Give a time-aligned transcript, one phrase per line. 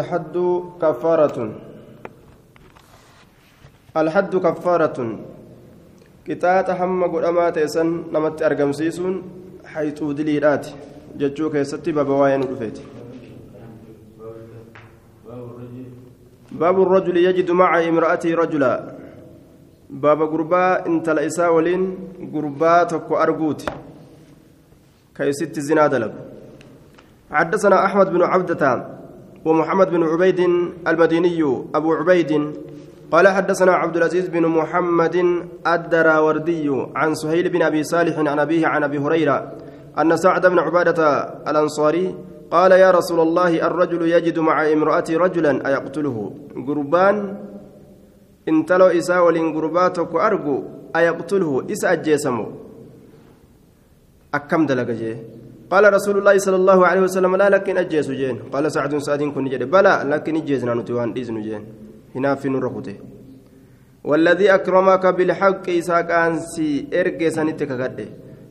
[0.00, 0.36] الحد
[0.82, 1.38] كفارة.
[3.96, 4.98] الحد كفارة.
[6.26, 9.14] كتات هم قدما تيسن نمت أرقم سيسون
[9.64, 10.66] حيث دليلات
[11.16, 12.78] ججوك يستي بابا واين رفيت
[16.52, 18.72] باب الرجل يجد مع امرأته رجلا.
[19.90, 21.82] باب قربا انت لإسا ولين
[22.34, 23.60] قربا تكو أرقوت
[25.16, 26.14] كيست زنا دلب.
[27.30, 28.95] حدثنا أحمد بن عبدة
[29.46, 30.40] ومحمد بن عبيد
[30.90, 31.40] المديني
[31.74, 32.32] أبو عبيد.
[33.12, 35.16] قال حدثنا عبد العزيز بن محمد
[35.66, 39.52] الدراوردي عن سهيل بن أبي صالح عن أبيه عن أبي هريرة
[40.00, 40.98] أن سعد بن عبادة
[41.50, 42.14] الأنصاري
[42.50, 46.16] قال يا رسول الله الرجل يجد مع امرأته رجلا أيقتله؟
[46.66, 47.16] قربان.
[48.48, 50.56] انتلو إسا ولين قرباتك أرجو
[50.96, 52.46] أيقتله؟ إسا أجيسمو.
[54.34, 55.16] أكم دلقجيه
[55.70, 58.36] قال رسول الله صلى الله عليه وسلم لا لكن أجيس جين.
[58.52, 61.62] قال سعد سعد كن جد بلى لكن أجيسنا نتوان إذن جين
[62.14, 62.96] هنا في نرقته
[64.04, 68.08] والذي أكرمك بالحق إساك أنسي إرقي سنتك قده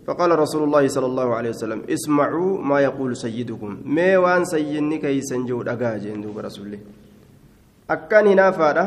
[0.07, 3.71] فقال رسول الله صلى الله عليه وسلم اسمعوا ما يقول سيدكم.
[3.85, 6.79] ما وان سيني كي سنجود أجاجين دوب رسول الله.
[7.89, 8.85] أكان هنا فارة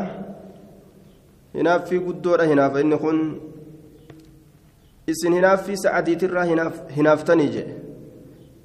[1.55, 3.17] هنا في قدورة هنا فإن كن
[5.09, 7.49] إسن هنا في سعدي ترى هنا هنا فتني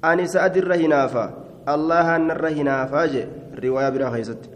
[0.01, 1.23] ani sa'ad irra hinaafa
[1.65, 3.27] allahan narra hinaafaa jee
[3.63, 4.49] riwaayaa biraa keessatti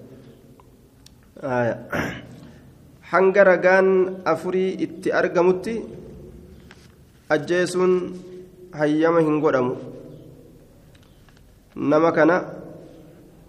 [3.11, 3.89] hanga ragaan
[4.33, 5.75] afurii itti argamutti
[7.35, 7.93] ajjeesuun
[8.79, 9.75] hayyama hin godhamu
[11.75, 12.37] nama kana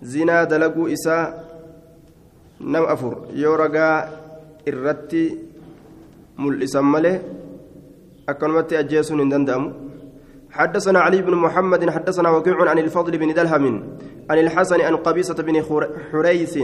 [0.02, 1.24] zinaa dalaguu isaa
[2.60, 3.94] nama afur yoo ragaa
[4.72, 5.22] irratti
[6.36, 7.16] mul'isan malee
[8.32, 9.89] akkanumatti ajjeesuun hin danda'amu
[10.52, 13.96] حدثنا علي بن محمد حدثنا وكيع عن الفضل بن دلهم
[14.30, 15.62] عن الحسن عن قبيصة بن
[16.12, 16.58] حريث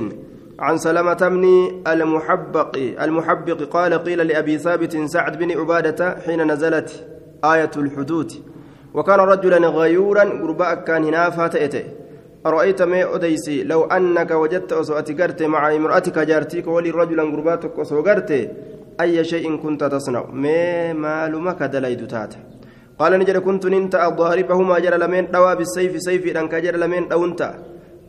[0.58, 1.44] عن سلمة بن
[1.86, 7.06] المحبق المحبق قال قيل لأبي ثابت سعد بن عبادة حين نزلت
[7.44, 8.32] آية الحدود.
[8.94, 11.84] وكان رجلا غيورا قرباء كان هنا فاتئته
[12.46, 18.50] أرأيت ما أديسي؟ لو أنك وجدت أسوأتكرت مع امرأتك جارتيك ولي رجلا قرباتك أسوأتكرت
[19.00, 22.55] أي شيء كنت تصنع؟ ما مالمك دليد تاته؟
[22.98, 27.40] قال نجد كنت ننت ضاربهما جرى لمن دوا بالسيف سيف أنك جرى لمن دونت.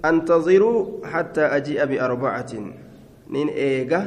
[0.06, 2.52] أنتظروا حتى أجيء بأربعة.
[3.30, 4.02] نين إيجا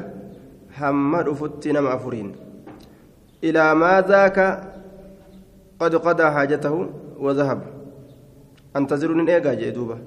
[0.72, 2.28] حمد فتنا مأفورين
[3.44, 4.38] إلى ما ذاك
[5.80, 6.74] قد قضى حاجته
[7.18, 7.60] وذهب.
[8.76, 9.98] أنتظروا نين إيجا جئدوبة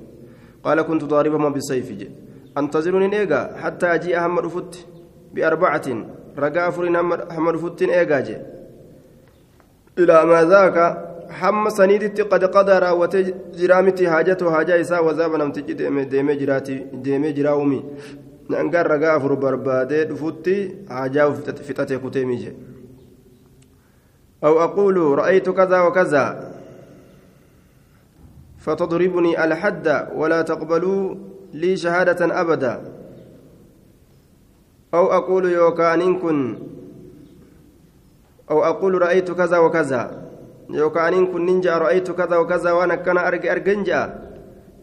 [0.63, 1.91] قال كنت ضاربهما بالسيف.
[1.91, 2.09] جي
[2.57, 4.73] أنتظروا نين إيجا حتى أجيء حمد فت
[5.33, 5.87] بأربعة.
[6.37, 6.95] رقا أفورين
[7.35, 8.37] حمد فتن إيجا جي
[9.99, 10.77] إلى ما ذاك
[11.29, 13.15] حم سنيدت قد قضى راوت
[13.57, 17.83] جرامتي حاجته حاجة إساء وذاب نمت ديمي جراتي ديمي جراومي.
[18.49, 22.53] نأنقر رقا أفر بربادة دفتي حاجة فتتي كتيمي
[24.43, 26.53] أو أقول رأيت كذا وكذا.
[28.59, 31.15] فتضربني الحد ولا تقبلوا
[31.53, 32.81] لي شهادة أبدا.
[34.93, 36.57] أو أقول يوكان كن
[38.51, 40.01] أو أقول رأيت كذا وكذا
[40.69, 44.01] يوكان إن كن ننجا رأيت كذا وكذا وأنا كان أرجع أرجنجا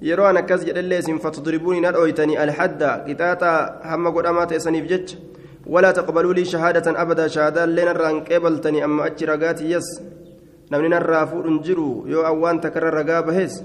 [0.00, 3.50] yeroo an akkas jedhallee isin fatudribuuni na dhooytanii alhadda qixaaxa
[3.90, 5.18] hamma godhamaata isaniif jecha
[5.66, 9.88] walaa taqbaluu lii shahaadatan abada shahaadaallee narraan qeebaltanii amma achi ragaatiyyas
[10.70, 13.60] namni narraa fuudhun jiru yoo awwaan takarra ragaa bahees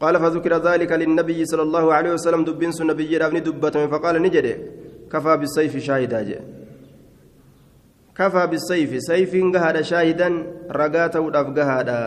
[0.00, 4.46] قال فذكر ذلك للنبي صلى الله عليه وسلم دبين سن نبي رابني دبته فقال نجد
[5.12, 6.42] كفى بالسيف شاهدا جاء
[8.20, 8.90] كفى بالسيف.
[9.10, 10.28] سيف قهد شاهدا
[10.80, 12.04] رقاته الأفقهادا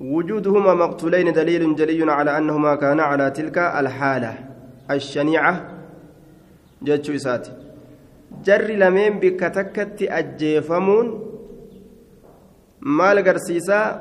[0.00, 4.32] وجودهما مقتولين دليل جلي على أنهما كانا على تلك الحالة.
[4.90, 5.54] الشنيعة
[6.82, 7.52] جتشو إساتي.
[8.44, 11.06] جر لمن بكتكت أجيفمون؟
[12.84, 14.00] maal garsiisaa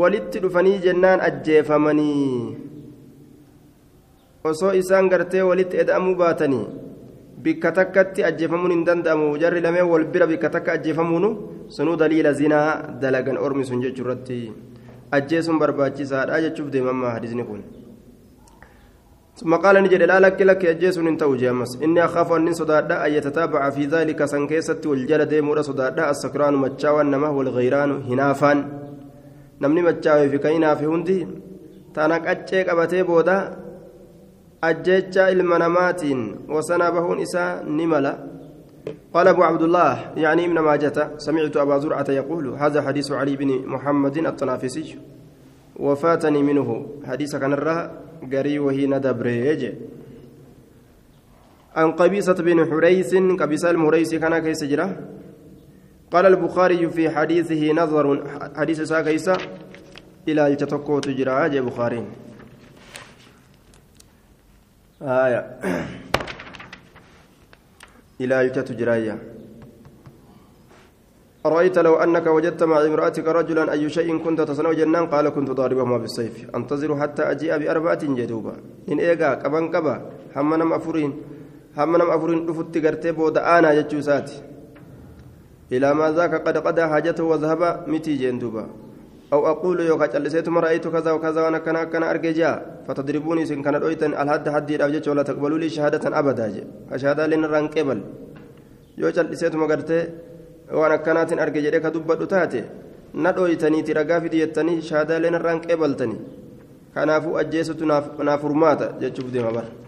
[0.00, 2.56] walitti dhufanii jennaan ajjeefamanii
[4.50, 6.66] osoo isaan gartee walitti eda'amuu baatanii
[7.42, 11.30] bikka takkatti ajjeefamuun hin danda'amu jarri lameen wal bira bikka takka ajjeefamuunu
[11.68, 14.42] sunuu daliila zinaa dalagan ormi sun jechuu irratti
[15.18, 17.64] ajjeesuun barbaachisaadha jechuuf deemamma hadisni kun
[19.34, 23.70] ثم قال نجد لا لك لك أجيس انتو جامس إني أخاف أن صداد أن يتتابع
[23.70, 28.58] في ذلك سنكيسة والجلد مورا صداد السكران متشاوى النمه والغيران هنافان
[29.60, 31.18] نمني متشاوى في كينا في هندي
[31.94, 33.36] تانك أجيك أبتي بودا
[34.66, 37.20] ajjecha ilma namaatiin wasana bahuun
[39.14, 43.66] قال أبو عبد الله يعني ابن ماجة سمعت أبا زرعة يقول هذا حديث علي بن
[43.66, 44.98] محمد الطنافسي.
[45.76, 46.86] وفاتني منه.
[47.06, 47.90] حديث كان الرا
[48.32, 49.72] قري وهي ندبريج.
[51.76, 54.64] عن قبيصة بن حريث قبيصة المهريس كان كيس
[56.12, 58.06] قال البخاري في حديثه نظر
[58.56, 59.36] حديث سا كيسا
[60.28, 62.04] إلى التتكو تجرا بخاري.
[65.04, 65.60] آية.
[68.20, 69.18] إلى التتجرايا
[71.46, 75.98] أرأيت لو أنك وجدت مع امرأتك رجلا أي شيء كنت تصنع جنان قال كنت ضاربهما
[75.98, 78.54] بالسيف أنتظر حتى أجيء بأربعة جدوبا.
[78.88, 81.12] إن إيقا كبان كبا همنا مأفورين
[81.76, 84.30] همنا مأفورين رفت قرتي بود آنا جتشوسات
[85.72, 88.83] إلى ما ذاك قد قضى حاجته وذهب متي جندوبا.
[89.32, 92.50] أو أقول يوكا جلسيتم رأيت كذا وكذا وأنا كان كان أرجع
[92.86, 96.46] فتضربوني سن كان رويتن الحد حدي أبجت ولا تقبلوا لي شهادة أبدا
[96.96, 97.98] شهادة لنا رانكبل
[98.98, 100.00] يو جلسيتم قرتي
[100.72, 102.64] waan akkanaatiin arge jedhee ka dubbadhu taate
[103.14, 106.20] na dhooytaniiti ragaa fidi jettanii shaadaalee narraan qeebaltanii
[106.94, 109.83] kanaafuu ajjeesutu naaf furmaata jechuuf deema bara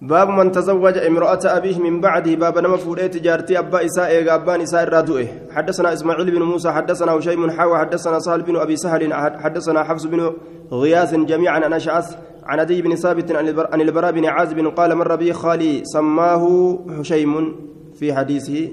[0.00, 4.60] باب من تزوج امرأة أبيه من بعده باب nama fuudhe jaartii abbaa isaa eega abbaan
[4.60, 5.26] isaa irraa du'e.
[5.50, 10.32] حدثنا إسماعيل بن موسى حدثنا هشيم ح وحدثنا سهل بن أبي سهل حدثنا حفص بن
[10.72, 13.32] غياث جميعا عن أشعث عن عدي بن ثابت
[13.72, 17.54] عن البراء بن عازب قال مر بي خالي سماه هشيم
[17.98, 18.68] في حديثه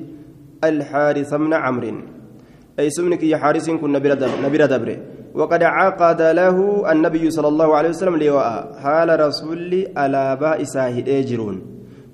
[0.64, 1.92] الحارث بن عمرو.
[2.80, 4.98] أي سمنك يا حارث كن نبير دبر.
[5.36, 6.58] وقد عقد له
[6.92, 8.80] النبي صلى الله عليه وسلم لواء.
[8.84, 11.56] حال رسول على بائساه أجرون.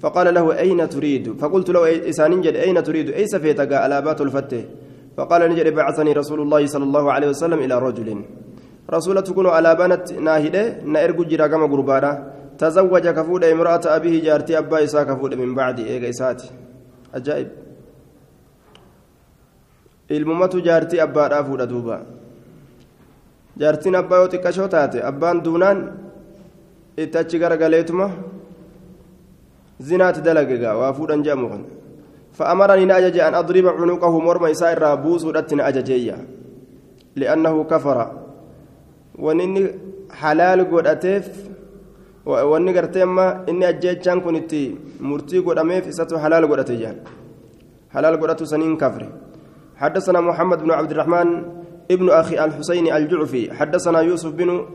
[0.01, 4.63] فقال له أين تريد؟ فقلت له إسان جد أين تريد؟ أي سفيتك على بات الفتة
[5.17, 8.09] فقال نجد بعثني رسول الله صلى الله عليه وسلم إلى رجل.
[8.89, 12.11] رسول تكون على بنت ناهدة نأرج جرا كما قربانا.
[12.57, 16.49] تزوج كفود امرأة أبيه جارتي أبا إسا كفود من بعد إيغا إساتي.
[17.11, 17.47] ajaa'ib
[20.09, 21.95] ilmumatu jaartii abbaadhaa fuudha duuba
[23.59, 25.79] jaartiin abbaa yoo xiqqashoo taate abbaan duunaan
[26.97, 28.07] itti achi garagaleetuma
[29.89, 31.63] zinaatti dalagegaa waa fuudhan jedhamu kan
[32.31, 36.17] فأمرني نأجج أن أضرب عنقه مرمى إساء الرابوس ودتنا أججية
[37.15, 37.97] لأنه كفر
[39.19, 39.61] ونني
[40.11, 40.87] حلال قد
[42.25, 46.97] wanni gartee amma inni ajjeechaan kun itti murtii godhameef isatu halaal godhate jaan
[47.93, 49.09] halaal godhatu saniin kafre
[49.81, 51.27] حدثنا محمد بن عبد الرحمن
[51.91, 54.65] ابن أخي الحسين الجعفي حدثنا يوسف بن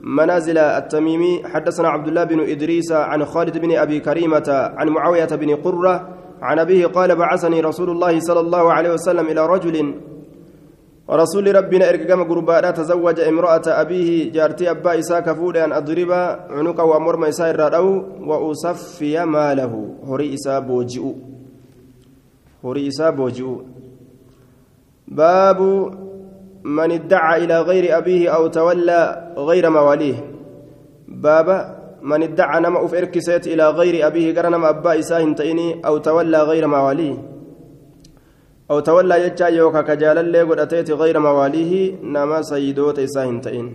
[0.00, 5.54] منازل التميمي حدثنا عبد الله بن إدريس عن خالد بن أبي كريمة عن معاوية بن
[5.56, 6.08] قرة
[6.42, 9.94] عن أبيه قال بعثني رسول الله صلى الله عليه وسلم إلى رجل
[11.10, 16.10] رسول ربنا إرقام قربانا تزوج امرأة أبيه جارتي أبا إساء كفود أن أضرب
[16.50, 19.94] عنق وأمر ما إساء الرأو وأصفي ماله.
[20.08, 21.02] هري إساء بوجئ.
[22.64, 23.46] هري إساء بوجئ.
[25.08, 25.60] باب
[26.66, 29.00] من ادعى إلى غير أبيه أو تولى
[29.38, 30.18] غير مواليه.
[31.08, 31.48] باب
[32.02, 36.66] من ادعى نما أف إركسيت إلى غير أبيه قرنما أبا إساء هنتئني أو تولى غير
[36.66, 37.16] مواليه.
[38.70, 43.66] أو تولى يجا يوكا كجال اللي قد غير مواليه نما سيدوت إساهن تئن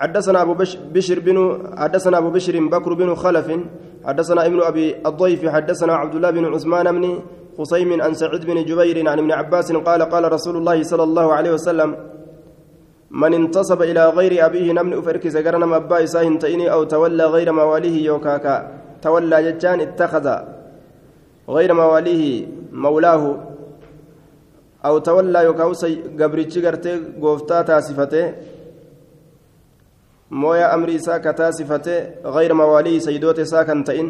[0.00, 0.54] حدثنا أبو
[0.94, 1.38] بشر بن
[1.78, 3.48] حدثنا أبو بشر بكر بن خلف
[4.04, 7.04] حدثنا ابن أبي الضيف حدثنا عبد الله بن عثمان بن
[7.60, 11.52] خصيم عن سعيد بن جبير عن ابن عباس قال قال رسول الله صلى الله عليه
[11.52, 11.90] وسلم
[13.10, 17.96] من انتصب إلى غير أبيه نمن أفرك زقرنا أبا إساهن تئني أو تولى غير مواليه
[18.10, 18.56] يوكاكا.
[19.02, 20.26] تولى ججان اتخذ
[21.48, 23.24] غير مواليه مولاه.
[24.84, 25.84] أو تولى يوكاوس
[26.20, 28.22] قبرتشي قرتي قوفتا تاسفتي
[30.30, 34.08] مويا أمري ساكا تاسفتي غير مواليه سيدوت ساكن تئن.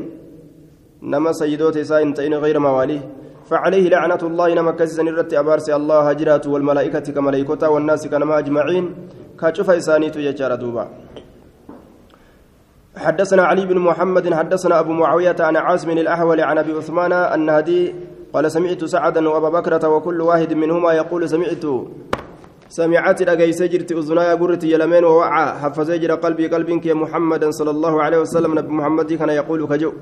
[1.03, 3.03] نما سيدوت ساكن تئن غير مواليه.
[3.51, 8.85] فعليه لعنة الله نما كزن الرت أبارسي الله هجرات والملائكة كملائكة والناس كنما أجمعين.
[9.41, 10.85] كاشف إسانيت يجار دوبا.
[12.97, 17.95] حدثنا علي بن محمد حدثنا أبو معاوية عن عاصم الأحول عن أبي عثمان أن هدي
[18.33, 21.65] قال سمعت سعدا وأبا بكرة وكل واحد منهما يقول سمعت.
[22.69, 25.47] سمعت رقيس جرت أذناي قرت يلمين ووعى.
[25.63, 25.91] حفظ
[26.25, 28.51] قلبي قلبك يا محمد صلى الله عليه وسلم.
[28.59, 29.93] نبي محمد كان يقول كجو.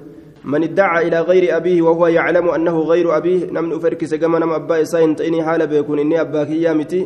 [0.53, 4.77] من ادعى إلى غير أبيه وهو يعلم أنه غير أبيه نمن أفرك سجما نم أبا
[4.83, 7.01] إساين تإني حال بيكون إني أباك يامتي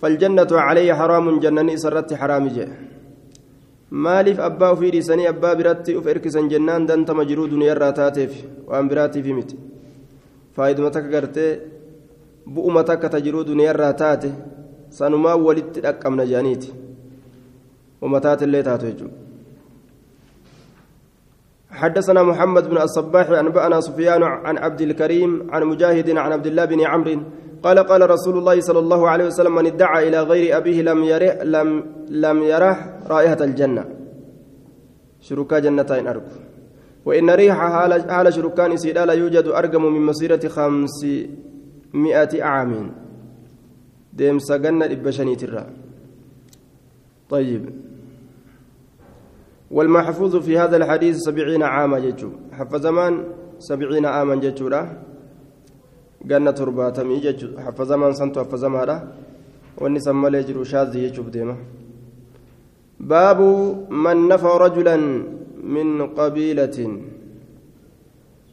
[0.00, 2.68] فالجنة علي حرام جنني سرت حرام جه
[4.04, 8.32] maaliif abbaa ofii dhiisanii abbaa biratti uf erkisan jennaan dantama jiruu duniyaarraa taateef
[8.70, 9.58] waan biraatiif miti
[10.56, 11.50] faayiduma takka gartee
[12.54, 14.30] bu'uma takka ta jiruu duniyaarraa taate
[14.98, 16.74] sanumaa walitti dhaqqabna jaaniiti
[18.02, 19.25] uma taatellee taatu jechuudha
[21.70, 26.80] حدثنا محمد بن الصباح أنبأنا سفيان عن عبد الكريم عن مجاهد عن عبد الله بن
[26.80, 27.20] عمرو
[27.62, 31.42] قال قال رسول الله صلى الله عليه وسلم من ادعى إلى غير أبيه لم يره
[31.42, 33.84] لم لم يره رائحة الجنة.
[35.20, 36.38] شركا جنتين أرجو
[37.04, 37.56] وإن ريح
[38.08, 42.92] حال شركان سيدا لا يوجد أرقم من مسيرة خمسمائة عام.
[44.12, 45.66] ديم سجنة إبشني ترى.
[47.30, 47.70] طيب.
[49.70, 53.24] والمحفوظ في هذا الحديث سبعين عاما جتشو حف زمان
[53.58, 54.68] سبعين عاما جتشو
[56.26, 59.02] jechuudha haffazamaan santu haffazamaadha
[59.80, 61.56] wanni san malee jiru shaazii jechuuf deema
[62.98, 65.24] baabu man nafa rajulan
[65.62, 67.02] min qabiilatin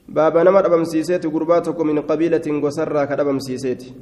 [0.08, 3.94] baaba nama dhabamsiiseeti gurbaa tokko min qabiilatin gosarraa ka dhabamsiiseeti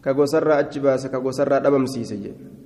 [0.00, 2.57] ka gosarraa achi baase ka gosarraa dhabamsiise jedhe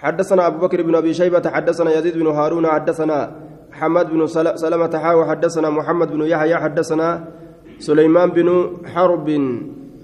[0.00, 3.32] حدثنا أبو بكر بن أبي شيبة حدثنا يزيد بن هارون حدثنا
[3.72, 4.26] حماد بن
[4.56, 7.24] سلمة حاوى حدثنا محمد بن يحيى حدثنا
[7.78, 9.28] سليمان بن حرب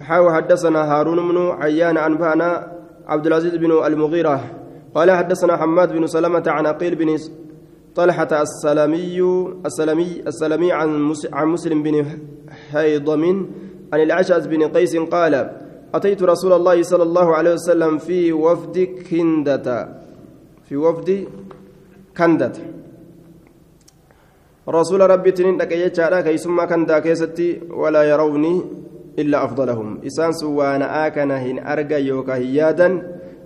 [0.00, 2.72] حاو حدثنا هارون بن عيان أنبأنا
[3.06, 4.40] عبد العزيز بن المغيرة.
[4.94, 7.16] قال حدثنا حماد بن سلمة عن عقيل بن
[7.94, 9.18] طلحة السلمي
[9.66, 12.06] السلمي السلمي عن عن مسلم بن
[12.72, 13.46] حيضم
[13.92, 15.50] عن العشاز بن قيس قال
[15.94, 18.76] أتيت رسول الله صلى الله عليه وسلم في وفد
[19.10, 19.88] كندة
[20.68, 21.28] في وفد
[22.16, 22.52] كندة
[24.68, 28.62] رسول ربي تنين دك يجارا كيسما كان دا كيستي ولا يروني
[29.18, 30.00] إلا أفضلهم.
[30.06, 32.88] إسان سوانا آكنا هن أرجى يوكا هيادا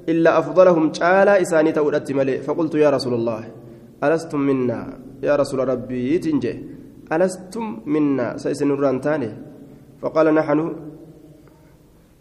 [0.08, 0.92] إلا أفضلهم.
[0.92, 2.38] تعالى إساني تودت ملي.
[2.42, 3.44] فقلت يا رسول الله
[4.04, 6.54] ألستم منا؟ يا رسول ربي تنجي.
[7.12, 9.30] ألستم منا؟ سيسن الرانتاني
[10.02, 10.58] فقال نحن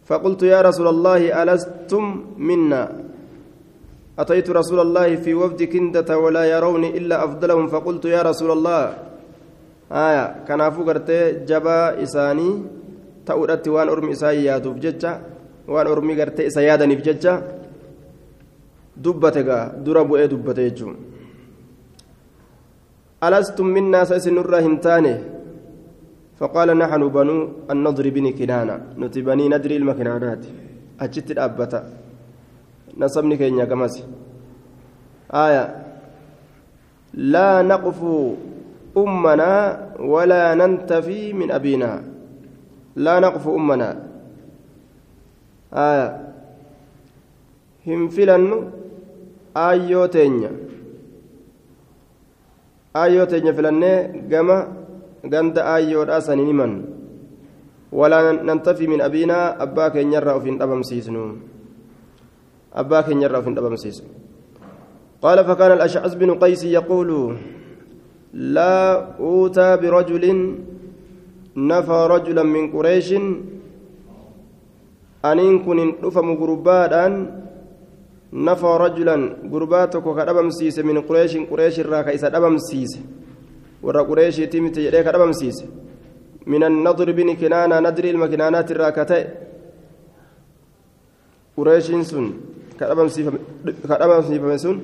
[0.09, 2.05] فقلت يا رسول الله ألستم
[2.37, 2.83] منا؟
[4.19, 7.65] أتيت رسول الله في وفد كندة ولا يروني إلا أفضلهم.
[7.69, 8.81] فقلت يا رسول الله
[9.91, 12.49] آية كان قرتي جبا إساني
[13.25, 15.11] تأودت وان أرمي إساي يادوف ججة
[15.67, 17.33] وان أرمي قرتي إسا يادني بججة
[18.97, 19.49] دبتك
[19.85, 20.25] دربو إيه
[20.77, 20.95] جون
[23.23, 25.15] ألستم منا؟ سيسن الرهنتاني
[26.39, 28.75] فقال نحن بنو النضر بن كنانة.
[28.97, 30.43] نتبني ندري المكنانات.
[30.99, 31.81] أجت الأبتا
[32.97, 34.03] نصبني كينيا كماسي.
[35.33, 35.65] آية.
[37.13, 37.99] لا نقف
[38.97, 39.51] أمنا
[39.99, 42.03] ولا ننتفي من أبينا.
[42.95, 43.89] لا نقف أمنا.
[45.73, 46.07] آية.
[47.87, 48.71] هم فلن
[49.57, 50.51] آيو تينيا.
[52.95, 53.51] آيو تينيا
[55.23, 56.71] قند آيو رأسني نمن
[57.91, 61.25] ولا ننتفي من أبينا أباك ينرى في أبم سيسنو
[62.73, 64.03] أبا كن يرى في الأبمسيس
[65.21, 67.37] قال فكان الأشعث بن قيس يقول
[68.33, 68.75] لا
[69.19, 70.25] أوتى برجل
[71.57, 73.09] نفى رجلا من قريش
[75.25, 77.05] أن كن رفم غربادا
[78.33, 79.17] نفى رجلا
[79.51, 82.91] غرباتك كأبمسيس من قريش قريش الراكا إذا أبمسيس
[83.83, 85.57] ورا قريش تيمت يديك أبمسيس
[86.53, 89.27] من النضر بن كنانة ندري المكنانات الراكتين
[91.57, 92.25] قريش سن
[92.79, 94.77] kadhabamsiifame sun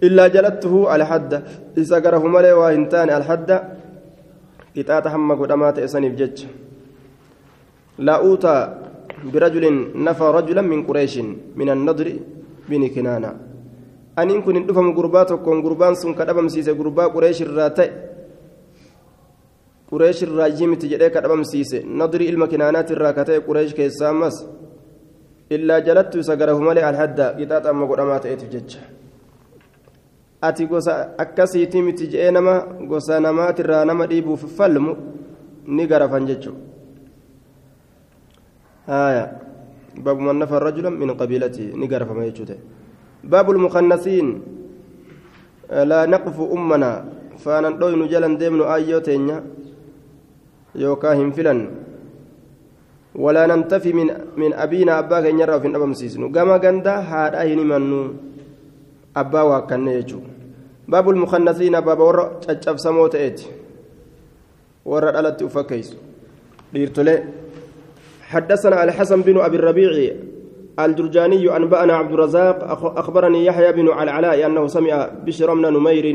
[0.00, 1.42] illaa jalattuhu alhadda
[1.76, 3.56] isa garafu malee waa hin taane alhadda
[4.74, 6.48] qixaaxa hamma godhamaa ta'e saniif jecha
[7.98, 8.54] laa'uuta
[9.32, 12.16] birajulin nafa rajulan min qureeshin min annadri
[12.68, 13.36] bini kinaana
[14.16, 18.13] aniin kun hin dhufamu gurbaa tokkoon gurbaan sun kadhabamsiise gurbaa qureeshirraa ta'e
[19.90, 24.36] qureeshirraa yimiti jedhee kadhabamsiise nadri ilma kinaanaatirraa ka ta'e qureesh keessaa ammas
[25.50, 28.80] illaa jalattu isa garafu malee alhadda qixaaxa amma godhamaa ta'eetiif jecha.
[30.42, 32.54] Ati gosa akkasiitii miti je'ee nama
[32.90, 34.96] gosa namaatirraa nama dhiibuuf falmu
[35.66, 36.60] ni garafan jechuudha.
[38.86, 39.24] Haaya.
[40.04, 42.56] Baabu man nafa rajulan min qabiilati ni garafama jechuudha
[43.24, 44.42] baabu lmukannasiin
[45.68, 47.04] laa naqfu ummanaa
[47.40, 49.40] faanan dhoynu jalan deemnu aayyoo teenya
[50.74, 51.68] yookaa hin filan.
[53.14, 58.10] من من أبينا أبا كن يرى في الأبم سيسنو كما غندا هذا هني منو
[59.16, 60.20] أبا وكن يجو
[60.88, 63.40] باب المخنثين باب ور تشف سموت إيت
[64.84, 65.96] ور الألت أفكيس
[66.72, 67.24] ليرتلي
[68.22, 69.90] حدثنا الحسن بن أبي الربيع
[70.78, 72.58] الجرجاني أنبأنا عبد الرزاق
[72.98, 76.06] أخبرني يحيى بن العلاء أنه سمع بشر من نمير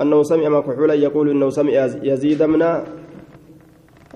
[0.00, 1.72] أنه سمع مكحولا يقول أنه سمع
[2.02, 2.62] يزيد من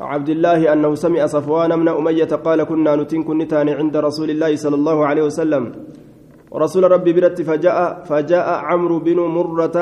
[0.00, 4.76] عبد الله أنه سمع صفوان من أمية قال كنا نتن كنتان عند رسول الله صلى
[4.80, 5.64] الله عليه وسلم.
[6.50, 9.76] رسول ربي برت فجاء فجاء عمرو بن مرة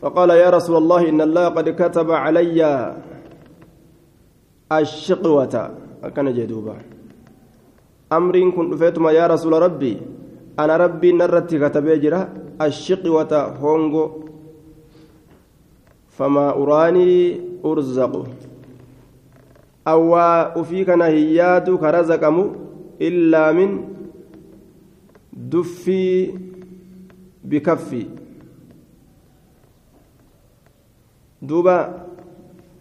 [0.00, 2.60] فقال يا رسول الله إن الله قد كتب علي
[4.72, 5.54] الشقوة.
[6.14, 6.76] كان جدوبا.
[8.12, 9.94] أمرين كن رفيتما يا رسول ربي.
[10.58, 12.20] أنا ربي نرتي كتبي جرا
[12.62, 14.04] الشقوة هونغو.
[16.16, 18.14] فما أراني أرزق
[19.84, 22.44] awwaa ufii kana hin yaadu ka razaqamu
[22.98, 23.70] illaa min
[25.34, 26.34] duffii
[27.44, 28.06] bikaffi.
[31.42, 31.76] Duuba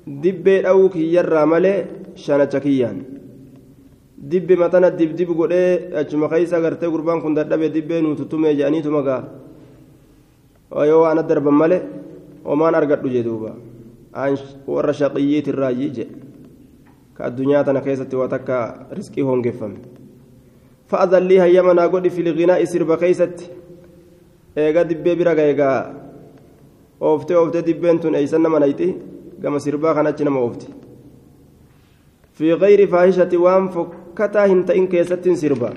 [0.06, 3.02] dibbee dha'uu kiyyarraa malee shanacha kiyyaan
[4.22, 9.24] dibbi matana dibdib godhee achuma keessa agartee gurbaan kun dadhabe dibbee nuti tumee jedhaniitu magaa.
[10.72, 11.82] Yoo waan darban malee
[12.46, 13.56] homaan argadhu jedhuuba
[14.68, 16.31] warra shaqiyyiitirraa jedhe.
[17.20, 18.58] Addunyaa tana keessatti waa takka
[18.92, 19.80] riskii hongeffame
[20.92, 23.50] fa'adan lii hayyama naa godhi filginaa sirba keeysatti
[24.56, 25.78] eega dibbee bira gaegaa
[27.00, 28.88] ooftee ooftee dibbeen tun eeysan nama nayti
[29.42, 30.68] gama sirbaa kanachi nama oofti
[32.34, 35.74] fi gayri faahishati waan fokkataa hin ta'in keessattiin sirba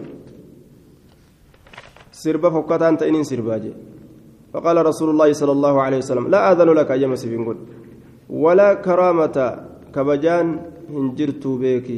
[2.11, 3.75] sirba fokkataa hin ta'in hin sirbaa jee
[4.55, 7.43] فقال رسول الله صلى الله عليه وسلم لا آذن لك أيام سفين
[8.31, 9.37] ولا كرامة
[9.95, 10.47] كبجان
[10.95, 11.89] هنجرت بك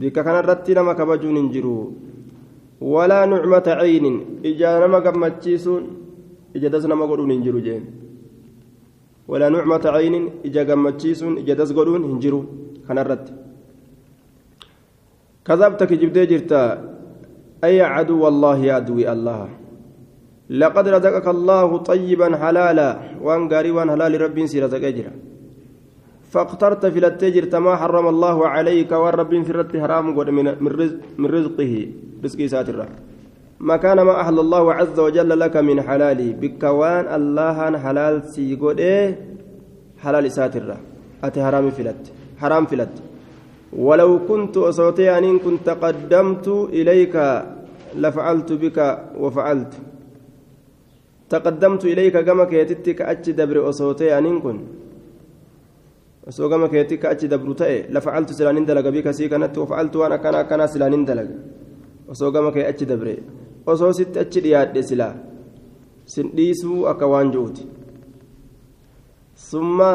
[0.00, 1.76] بك كان رتي نما كبجون هنجرو
[2.94, 4.06] ولا نعمة عين
[4.48, 5.82] إجا نما قمتشيسون
[6.56, 7.84] إجا دس نما قرون هنجرو جين
[9.30, 10.14] ولا نعمة عين
[10.46, 12.40] إجا قمتشيسون إجا دس قرون هنجرو
[12.86, 13.26] كان رت
[15.46, 16.62] كذبتك جبدي جرتا
[17.64, 19.48] أي عدو الله يا عدوي الله
[20.60, 22.88] لقد رزقك الله طيبا حلالا
[23.24, 25.12] وان قاري وان حلال ربي سيرزق اجرا
[26.34, 29.32] فاخترت في التجر ما حرم الله عليك والرب
[29.70, 30.06] في حرام
[30.64, 31.72] من رزق من رزقه.
[32.24, 32.78] رزق ساتر
[33.76, 38.80] كان ما أحل الله عز وجل لك من حلالي بكوان الله حلال سيقود
[40.02, 40.68] حلال ساتر
[41.24, 42.02] أتي حرام فلت.
[42.42, 42.94] حرام فلت.
[43.86, 46.48] ولو كنت أصوتي أن كنت قدمت
[46.78, 47.14] إليك
[48.02, 48.78] لفعلت بك
[49.22, 49.72] وفعلت.
[51.30, 54.58] تقدمت إليك كما كيتتي كأتش دبر أصوتي أنين كن.
[56.28, 60.12] Osoo gama keetti ka achi dabru ta'e lafacaltu silaanin dalaga bika sii kanatti wafacaltu waan
[60.16, 61.36] akkana akkanaa silaanin dalaga
[62.08, 63.14] osoo gama kee achi dabre
[63.66, 65.14] osoo sitti achi dhiyaadhe silaa
[66.04, 67.64] sin dhiisuu akka waan ji'uuti
[69.34, 69.90] summa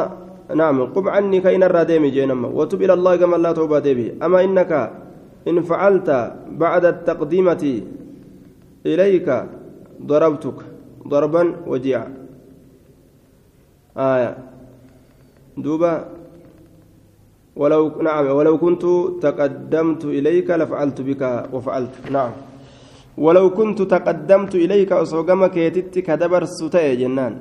[0.55, 1.05] naam qum
[1.43, 4.79] ka inarraa deemi jeenamma watub ila gama allaa toobaa deebi ama innaka
[5.45, 7.63] in facalta bacda التقديمة
[8.85, 9.27] إليك
[10.01, 10.59] ضربتك
[11.07, 12.09] ضربا وجيعا
[13.97, 14.31] آية
[15.57, 16.18] دوبا
[17.55, 18.83] ولو نعم ولو كنت
[19.21, 21.93] تقدمت إليك لفعلت بك وفعلت.
[22.11, 22.31] نعم.
[23.17, 27.33] ولو كنت تقدمت إليك أصوغمك يتتك دبر ستاء جنان.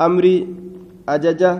[0.00, 0.36] أمري
[1.08, 1.52] أججة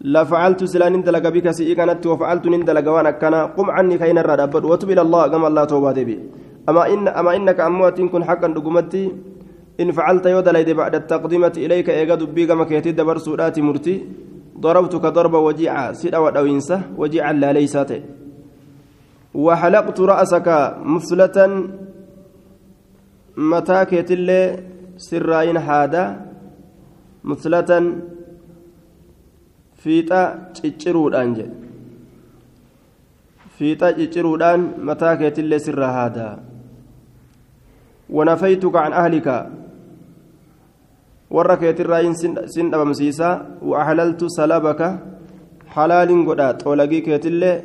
[0.00, 5.02] لفعلت سلان اندلق بك سيئكنت وفعلت نندلق وأنا كان قم عني كين الرد وتب إلى
[5.06, 6.16] الله كما الله توبة بي
[6.68, 9.02] أما إن أما إنك أموات كن حقا دقمتي
[9.80, 13.96] إن فعلت يودليد بعد التقدمة إليك إيجا دبي كما كيتي دبر سورات مرتي.
[14.60, 18.02] ضربتك ضربة وجيعة سيدا ودوينسة وجيعا لا ليست.
[19.34, 20.48] وحلقت رأسك
[20.80, 21.36] مفلة
[23.36, 24.40] متى كيتلي
[24.96, 26.04] سراين حادا
[27.24, 27.70] مفلة
[29.76, 31.46] فيتا تشيرودان جي.
[33.58, 36.40] فيتا تشيرودان متى كيتلي سر هذا
[38.10, 39.28] ونفيتك عن أهلك.
[41.30, 44.98] Warra keetirraa sin dhabamsiisa waahalaltu salabaka
[45.74, 47.62] halaalin godha xoolagii keetillee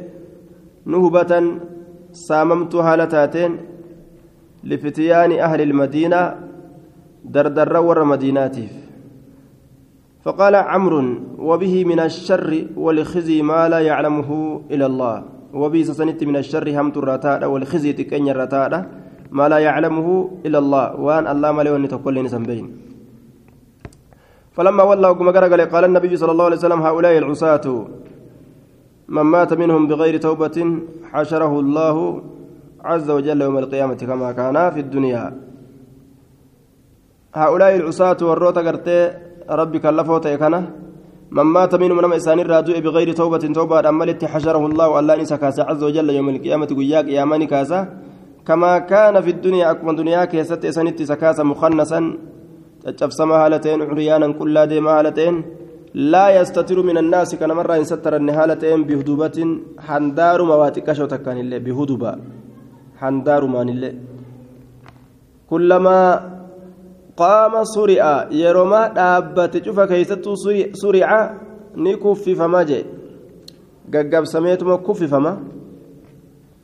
[0.86, 1.62] nu hubatan
[2.28, 3.60] saamamtuu haala taateen
[4.64, 6.28] lifitiyaani ahli ilmadiinaa
[7.34, 8.82] dardarra warra madiinaatiif
[10.26, 11.02] فقال عمرو
[11.50, 14.30] وبه من الشر والخزي ما لا يعلمه
[14.72, 15.16] إلا الله
[15.54, 18.72] وبه سنت من الشر همت الرتاء والخزي تكن الرتاء
[19.32, 20.08] ما لا يعلمه
[20.46, 22.66] إلا الله وأن الله له تقول بين
[24.56, 25.30] فلما ولى وقم
[25.74, 27.66] قال النبي صلى الله عليه وسلم هؤلاء العصاة.
[29.16, 30.58] من مات منهم بغير توبة
[31.12, 31.96] حشره الله
[32.90, 35.24] عز وجل يوم القيامة كما كان في الدنيا.
[37.36, 39.00] هؤلاء العصاة والروت قرتي
[39.50, 40.60] ربي كلفه تيكنا
[41.32, 45.62] من مات منهم من إنسان الرادوء بغير توبة توبة أملت حشره الله الله إنسى كاسا
[45.62, 47.80] عز وجل يوم القيامة قياك ياماني كاسا.
[48.48, 52.00] كما كان في الدنيا أكمل دنيا كيست إسانت سكاسا مخنسا.
[52.84, 55.38] Ta'een curyaanan qullaa deemaa haala ta'een
[55.94, 59.50] laa yastatiru min annaasi kana marraa hin sattaranne haala ta'een bihudubatin
[59.90, 62.18] handaaruma waa xiqqashoo takkaan illee bihuduba
[63.02, 63.94] handaarumaan illee
[65.50, 66.08] kullamaa
[67.22, 70.36] qaama suri'a yeroomaa dhaabbate cufa keeysattuu
[70.82, 71.22] suri'a
[71.76, 72.84] ni kuffifamaa jee
[73.94, 75.38] gaggabsameetuma kuffifama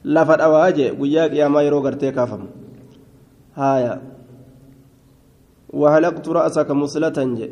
[0.04, 2.48] lafa dhawaa jee guyyaa qiyaamaa yeroo gartee kaafamu
[3.60, 3.98] haaya
[5.74, 7.52] wahalaqtu ra'asaka muslatan jee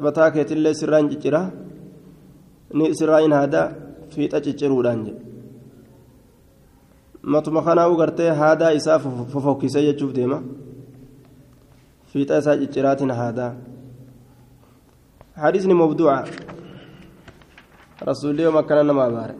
[0.00, 1.40] mataa keetillee sirraan ciccira
[2.74, 3.62] ni sirraa in haada
[4.12, 5.16] fiixa cicciruudhaan jee
[7.22, 8.98] matuma kanaa gartee haadaa isaa
[9.32, 10.42] fofokkisee jechuuf deema
[12.12, 13.52] fiixa isaa cicciraatiin haadaa
[15.44, 16.12] حديثني موضوع
[18.10, 19.30] رسول الله مكان نما بار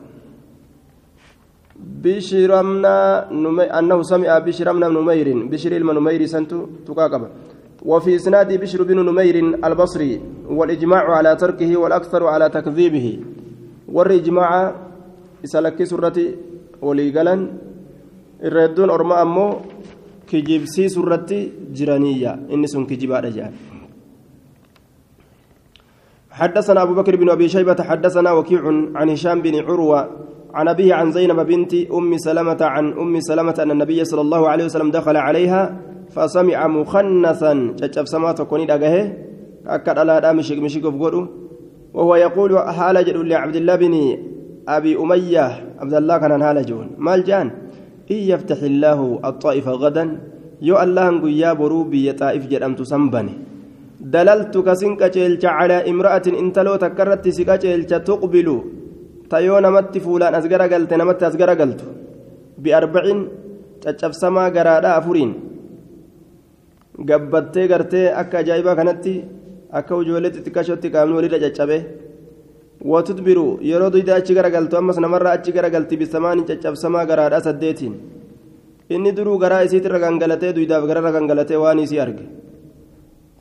[2.05, 2.97] بشرمنا
[3.43, 7.23] نمي أنه سمع بشرمنا نمير بشر المنمير سنتو تقاقب
[7.83, 13.19] وفي إسناد بشر بن نمير البصري والإجماع على تركه والأكثر على تكذيبه.
[13.89, 14.75] والإجماع
[15.45, 16.35] إسالك سرتي
[16.83, 17.35] وليقلا
[18.45, 19.57] الردون أرما أمو
[20.27, 22.33] كجيبسي سرتي جرانية.
[22.53, 23.53] إني سن كجيبا رجال
[26.31, 28.63] حدثنا أبو بكر بن أبي شيبة حدثنا وكيع
[28.95, 30.11] عن هشام بن عروة
[30.55, 34.65] عن أبيه عن زينب بنت أم سلمة عن أم سلمة أن النبي صلى الله عليه
[34.65, 37.53] وسلم دخل عليها فسمع مخنثا.
[37.81, 39.13] تشف سماة كوني دقه
[39.67, 40.85] أكد على هذا مشيك مشيك
[41.95, 43.95] وهو يقول حال جل لعبد الله بن
[44.69, 45.49] أبي أمية.
[45.81, 46.89] عبد الله كان حال جون.
[46.99, 47.51] مال جان.
[48.11, 50.05] إن يفتح الله الطائف غدا
[50.63, 53.35] يو الله يا بروبي طائف جرمت سنبني.
[54.01, 58.49] دللت كسنك على امرأة انتلو تكرت سكا جيلش تقبل
[59.31, 61.81] تيو نمت فولان أزقر قلت نمت أزقر قلت
[62.63, 63.21] بأربعين.
[63.83, 65.31] تشف سما قرادا أفرين
[67.05, 69.15] gabbattee gartee akka ajaa'ibaa kanatti
[69.71, 71.79] akka ijoolleetti xiqqaashootti qaamni walirra caccabe.
[72.85, 77.95] Watudbiru yeroo duyda achi garagaltu ammas namarraa achi garagalti bisamaanii caccabsamaa garaadhaa saddeetiin.
[78.91, 82.25] Inni duruu garaa isiitirra gangalatee duydaaf gararra gangalatee waan isii arge.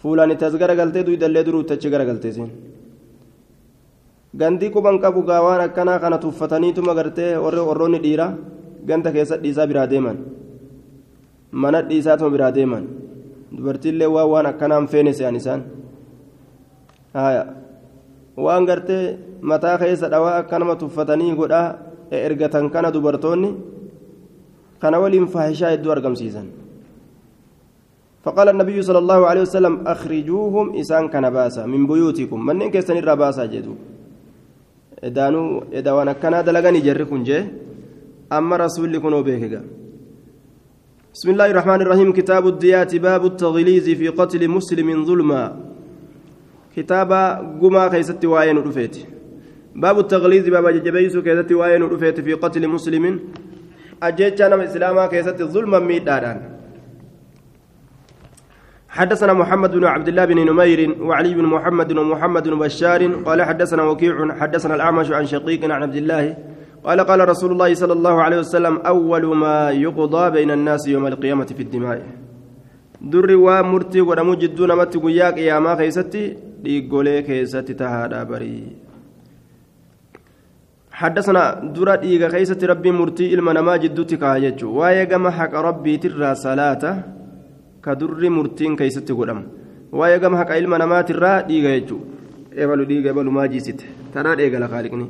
[0.01, 2.49] Fuulaan itti as garagaltee duydallee duruutti achi garagaltee siin.
[4.37, 8.27] Gandii quban qabu gaa waan akkanaa kana tuffataniituma gartee warroonni dhiira
[8.85, 10.17] ganda keessa dhiisaa biraa deeman.
[11.51, 12.83] Mana dhiisaatuma biraa deeman
[13.55, 15.61] dubartiillee waan waan akkanaan feene se'an isaan
[18.45, 21.67] waan gartee mataa keessa dhawaa akkanuma tuffatanii godhaa
[22.11, 23.49] ergatan kana dubartoonni
[24.81, 26.47] kana waliin faahishaa hedduu argamsiisan
[28.27, 32.99] فقال النبي صلى الله عليه وسلم أخرجوهم إسان كان باسا من بيوتكم من إن كيسن
[32.99, 33.73] باسا جدو
[35.07, 37.39] إدانو إدوانا كان دلغاني جركن جي
[38.37, 39.61] أما رسول لكم وبيكا
[41.17, 42.13] بسم الله الرحمن الرحيم.
[42.13, 45.43] كتاب الديات باب التغليظ في قتل مسلم ظلما.
[46.77, 47.11] كتاب
[47.61, 48.95] قما كيست وين رفيت
[49.75, 53.19] باب التغليظ باب جبيس كيست وين رفيت في قتل مسلم.
[54.03, 56.37] أجيتش أنا إسلاما كيست ظلما ميدادان
[58.89, 63.01] حدثنا محمد بن عبد الله بن نمير وعلي بن محمد ومحمد بن بشار.
[63.25, 66.37] قال حدثنا وكيع حدثنا الأعمش عن شقيق عن عبد الله
[66.83, 71.49] قال قال رسول الله صلى الله عليه وسلم أول ما يقضى بين الناس يوم القيامة
[71.57, 72.01] في الدماء.
[73.01, 78.55] دري ومرتي ودمو جدون مت قياك يا ما كيستي ديقولي كيستي تهادا بري.
[80.91, 86.83] حدثنا درا ديغا كيستي ربي مرتي المنما جدوتي كاججو وايا كما حق ربي ترى صلاة
[87.83, 89.39] كدر مرتين كيستي قدام
[89.91, 91.99] وايا كما حق المنما ترى ديغا يجو.
[92.57, 95.05] ebalu dhiiga ebalu maa jiisite tanaa dheegala kaaliqni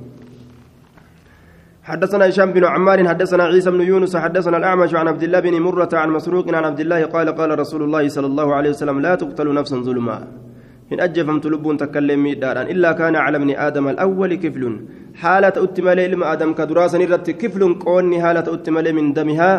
[1.87, 5.89] حدثنا هشام بن عمار حدثنا عيسى بن يونس حدثنا الأعمش عن عبد الله بن مرة
[5.93, 9.47] عن مسروق عن عبد الله قال قال رسول الله صلى الله عليه وسلم لا تقتل
[9.53, 10.27] نفسا ظلما.
[10.91, 14.63] إن أجفمت لب تكلم دارا إلا كان على ابن آدم الأول كفل.
[15.15, 19.51] حالة أتمل علم آدم كدراسة نرت كفل كوني حالة أتمل من دمها.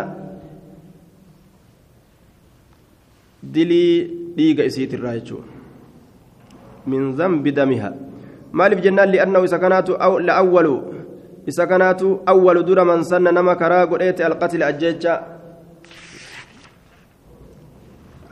[3.43, 3.87] دلي
[4.37, 5.39] ديق إسيت الرايجو
[6.87, 7.91] من ذنب دمها.
[8.53, 10.69] مال بجنان لأنه سكنات أو لأول.
[11.49, 15.15] Isa kanaatu awwalu dura man sanna nama karaa godheete alqatl ajjecha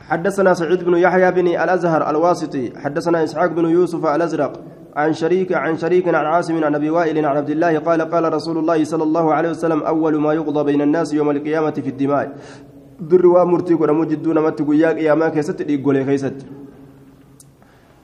[0.07, 4.53] حدثنا سعيد بن يحيى بن الأزهر الواسطي حدثنا إسحاق بن يوسف الأزرق
[4.95, 8.57] عن شريك عن شريك عن عاصم عن أبي وائل عن عبد الله قال قال رسول
[8.57, 12.25] الله صلى الله عليه وسلم أول ما يقضى بين الناس يوم القيامة في الدماء.
[12.99, 15.61] در ومرتي قرمو جدون مت قياك يا ما كيست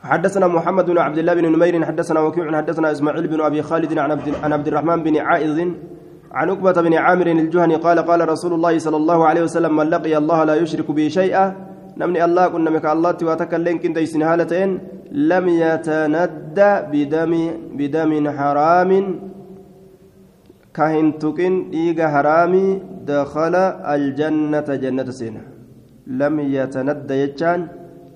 [0.04, 3.98] حدثنا محمد بن عبد الله بن نمير حدثنا وكيع حدثنا إسماعيل بن أبي خالد
[4.44, 5.60] عن عبد الرحمن بن عائذ
[6.32, 10.18] عن عقبة بن عامر الجهني قال قال رسول الله صلى الله عليه وسلم من لقي
[10.18, 11.56] الله لا يشرك به شيئا
[11.98, 13.98] نمني الله كنا مك الله واتكلم كنت
[14.30, 14.70] هالتين
[15.12, 17.34] لم يتندى بدم
[17.80, 18.92] بدم حرام.
[20.74, 22.66] كهنتكن إيجا حرامي
[23.08, 23.56] دخل
[23.96, 25.44] الجنة جنة سينا
[26.08, 27.60] لم يتندى يجان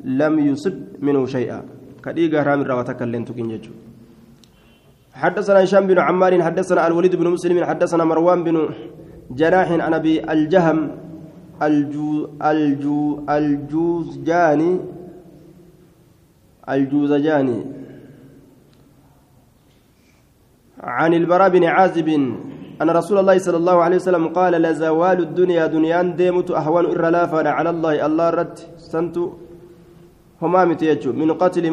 [0.04, 1.77] لم يصب منه شيئا.
[2.08, 3.74] كديغ حرام الرواتك اللي تكين ججو
[5.22, 8.56] حدثنا هشام بن عمار حدثنا الوليد بن مسلم حدثنا مروان بن
[9.40, 10.80] جناح عن أبي الجهم
[11.68, 12.10] الجو
[12.50, 13.00] الجو
[13.36, 14.72] الجوزجاني
[16.74, 17.60] الجوزجاني
[20.98, 22.08] عن البراء بن عازب
[22.82, 27.70] أن رسول الله صلى الله عليه وسلم قال لزوال الدنيا دنيان ديمت أهون إرلافا على
[27.70, 28.58] الله الله رد
[28.92, 29.16] سنت
[30.42, 31.66] هما متيجو من قتل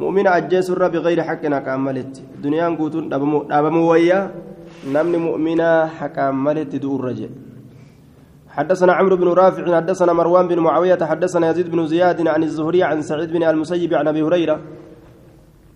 [0.00, 2.12] مؤمن أجيس الرب بغير حق كاملت
[2.44, 4.20] دنيان قوتون دابمو ويا.
[4.82, 7.30] نمني مؤمنا حق ملت دور رجل
[8.56, 13.02] حدثنا عمرو بن رافع حدثنا مروان بن معاوية حدثنا يزيد بن زياد عن الزهري عن
[13.02, 14.56] سعيد بن المسيب عن أبي هريرة.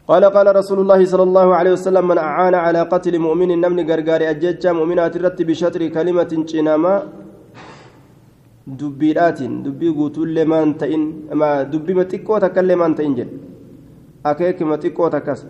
[0.09, 4.31] قال قال رسول الله صلى الله عليه وسلم من أعان على قتل مؤمن نمني غرغاري
[4.31, 6.95] أجيتشا مؤمنات الرت بشطر كلمة شنما
[8.67, 11.05] dubbiidhaatiin dubbii guutuullee maan ta'in
[11.73, 13.39] dubbima xiqqoo takkaillee maan ta'in jedhe
[14.31, 15.47] akeekima xiqqoo takkas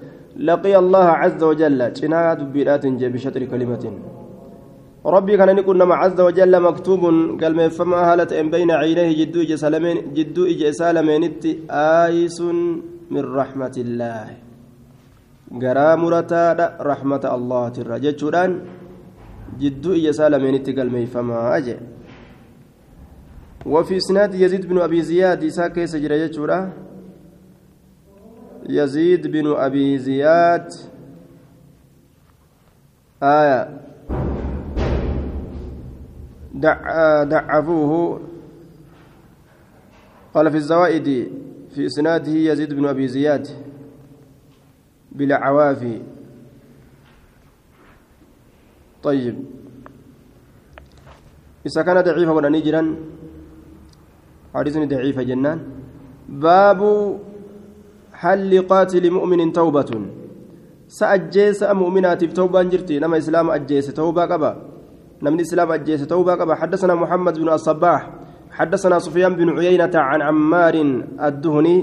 [0.48, 3.96] laqiya allaha caza wajalla cinaa dubbiidhaatiin jedhe bishatri kalimatiin
[5.16, 9.16] rabbii kana ni qunnama caza wajalla maktuubun galmeeffamaa haala ta'en bayna ciinayhi
[10.16, 12.58] jidduu ija isaa lameenitti aayisun
[13.10, 14.36] min raxmatillaahi
[15.64, 18.60] garaa murataadha raxmata allahatirra jechuudhaan
[19.60, 21.96] jidduu ija isaa lameenitti galmeeyfamaa jedhe
[23.66, 26.72] وفي إسناد يزيد بن أبي زياد إساك سجل يجورا.
[28.68, 30.68] يزيد بن أبي زياد.
[33.22, 33.80] آية.
[36.54, 38.20] دع دعفوه.
[40.34, 41.32] قال في الزوائد
[41.74, 43.48] في إسناده يزيد بن أبي زياد.
[45.12, 46.02] بلا عوافي
[49.02, 49.44] طيب.
[51.66, 52.96] إذا كان ضعيفا ولا نجرا
[54.56, 55.58] حديث ضعيف جنان.
[56.28, 56.80] باب
[58.12, 59.92] هل لقاتل مؤمن توبة؟
[60.88, 62.98] سأجيس مؤمنات توبة جرتي.
[62.98, 64.52] نما إسلام أجيس توبة قبا.
[65.22, 66.54] نمن إسلام أجيس توبة قبا.
[66.54, 68.10] حدثنا محمد بن الصباح.
[68.50, 70.74] حدثنا سفيان بن عيينة عن عمار
[71.20, 71.78] الدهني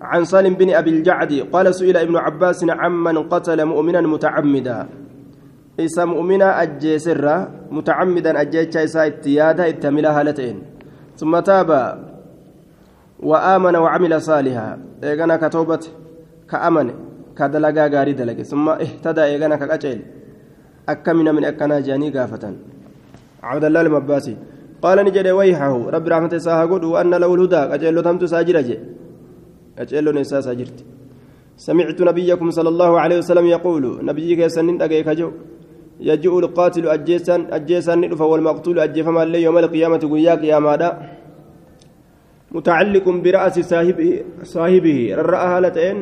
[0.00, 4.88] عن سالم بن أبي الجعد قال سئل ابن عباس عمن قتل مؤمنا متعمدا.
[5.80, 7.24] إسا مؤمنا أجيسر
[7.70, 10.56] متعمدا أجيتشا إسا إتيادا إتملا هالتين.
[11.20, 11.70] ثم تاب
[13.30, 14.68] وآمن وعمل صالحا.
[15.04, 15.84] إيغانا كتوبة
[16.50, 16.88] كأمن
[17.38, 19.98] كدلقا غاري دلق ثم اهتدى إيغانا كأجل
[20.92, 22.44] أكمن من أكنا جاني قافة
[23.48, 24.34] عبد الله المباسي
[24.84, 25.74] قال نجد ويحه.
[25.94, 27.62] رب رحمة ساها قد وأن له الهدى.
[27.74, 28.70] أجل تمت ساجرة
[29.78, 30.06] أجل.
[30.20, 30.78] نساء ساجرت.
[31.66, 35.30] سمعت نبيكم صلى الله عليه وسلم يقول نبيك سنين أجيك جو.
[36.00, 40.90] يجيء القاتل أجيسا أجيسا ندف والمقتول أجفما اللي يوم القيامة قياك يا مادا
[42.52, 45.14] متعلق برأس صاحبه صاحبه.
[45.18, 45.96] رأى هالتين.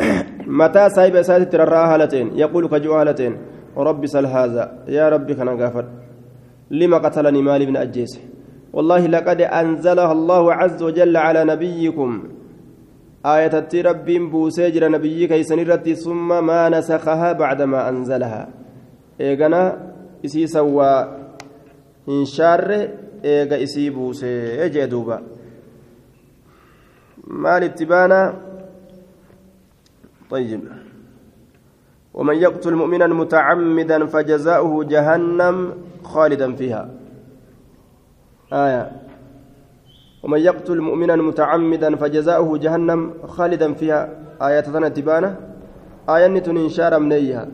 [0.60, 3.36] متى صاحب أساتي رأى هالتين؟ يقول كجو هالتين.
[3.76, 4.84] ربي سل هذا.
[4.88, 5.84] يا ربي كان غافر
[6.70, 8.20] لما قتلني مالي بن أجيس؟
[8.72, 12.10] والله لقد أنزلها الله عز وجل على نبيكم.
[13.26, 18.48] آية ربين بوسيجر نبي كيسن الرد ثم ما نسخها بعدما أنزلها.
[19.20, 19.92] إيغانا
[20.24, 20.92] إسي سوى
[22.08, 22.88] إن شار
[23.24, 24.68] إيغا إسي بوسي.
[24.86, 25.22] دوبا.
[27.26, 28.34] مال اتبانا.
[30.30, 30.60] طيب.
[32.14, 35.56] ومن يقتل مؤمنا متعمدا فجزاؤه جهنم
[36.04, 36.90] خالدا فيها.
[38.52, 39.09] آية.
[40.22, 44.00] ومن يقتل مؤمنا متعمدا فجزاؤه جهنم خالدا فيها.
[44.42, 44.60] آية
[44.96, 45.36] تبانة.
[46.08, 47.48] آية نتن شار منيها.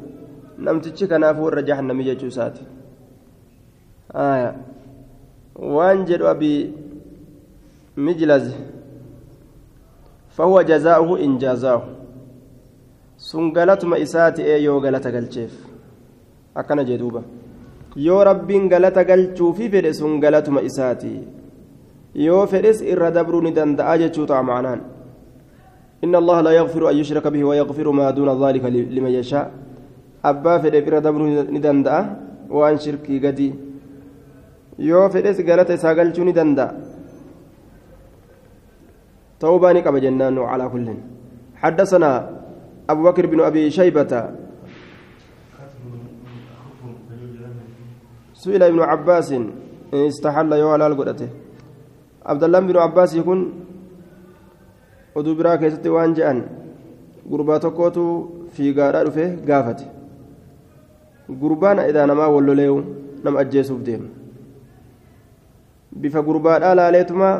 [0.59, 2.57] نمتش كنافور جهنم يجوسات
[4.15, 4.57] آية.
[5.57, 6.73] وانجل أبي
[7.97, 8.55] مجلز.
[10.37, 11.83] فهو جزاؤه إن جازاه.
[13.19, 15.55] سنقلتما إساتي إيه يو قلت قلتشيف
[16.57, 17.23] أكنا جدوبة.
[17.97, 20.61] yoo rabbiin galata galchuufi fedhe sun galatuma
[22.17, 23.97] yoo fedhes irra dabruu ni danda'a
[26.05, 28.65] إن الله لا يغفر أن يشرك به ويغفر ما دون ذلك
[28.97, 29.47] لمن يشاء
[30.25, 31.23] أبا فدي في ردبر
[31.57, 31.97] ندندا
[32.57, 33.49] وأن شركي قدي
[34.89, 36.67] يو فدس قالت ساقلت ندندا
[39.41, 40.89] توباني كما جنان على كل
[41.63, 42.11] حدثنا
[42.91, 44.13] أبو بكر بن أبي شيبة
[48.43, 49.29] سئل ابن عباس
[49.95, 51.31] استحل يوالال قدته
[52.27, 53.41] عبد الله بن عباس يكون
[55.17, 56.39] keessatti waan je'an
[57.31, 58.03] gurbaa tokkootu
[58.55, 59.87] fiigaadhaa dhufe gaafate
[61.41, 62.79] gurbaan edaa namaa walloleewu
[63.25, 64.09] nama ajjeesuuf deema
[66.01, 67.31] bifa gurbaadhaa laaleetuma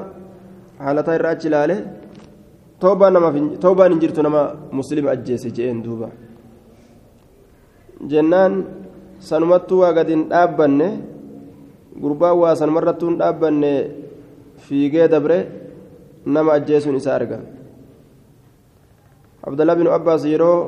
[0.85, 1.77] haalataa irraa achi laale
[2.81, 4.43] toobaan hin jirtu nama
[4.79, 6.09] muslima ajjeese je'een duuba
[8.11, 8.65] jennaan
[9.29, 10.89] sanumattuu waa gadi hin dhaabbanne
[12.03, 13.73] gurbaan waa sanumarrattuu hin dhaabbanne
[14.65, 15.39] fiigee dabre
[16.27, 17.39] nama ajjeesuun isaa arga
[19.47, 20.59] abdallaa binu abbaas yeroo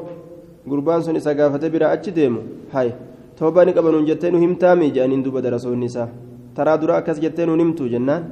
[0.68, 2.40] gurbaan sun isa gaafate biraa achi deemu
[2.72, 2.90] hay
[3.38, 6.08] toobaa ni qabanuun jettee nu himtaami jedhaniin duuba darasoonni isaa
[6.56, 8.24] taraa dura akkas jettee nuun himtu jennaan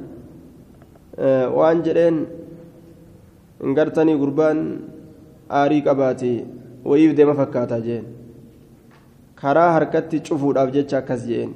[1.57, 2.17] waan jedheen
[3.77, 4.59] gartanii gurbaan
[5.59, 6.31] aarii qabaate
[6.89, 8.03] wayiif deema fakkaataa jeen
[9.41, 11.49] karaa harkatti cufuudhaaf jecha akkas jeen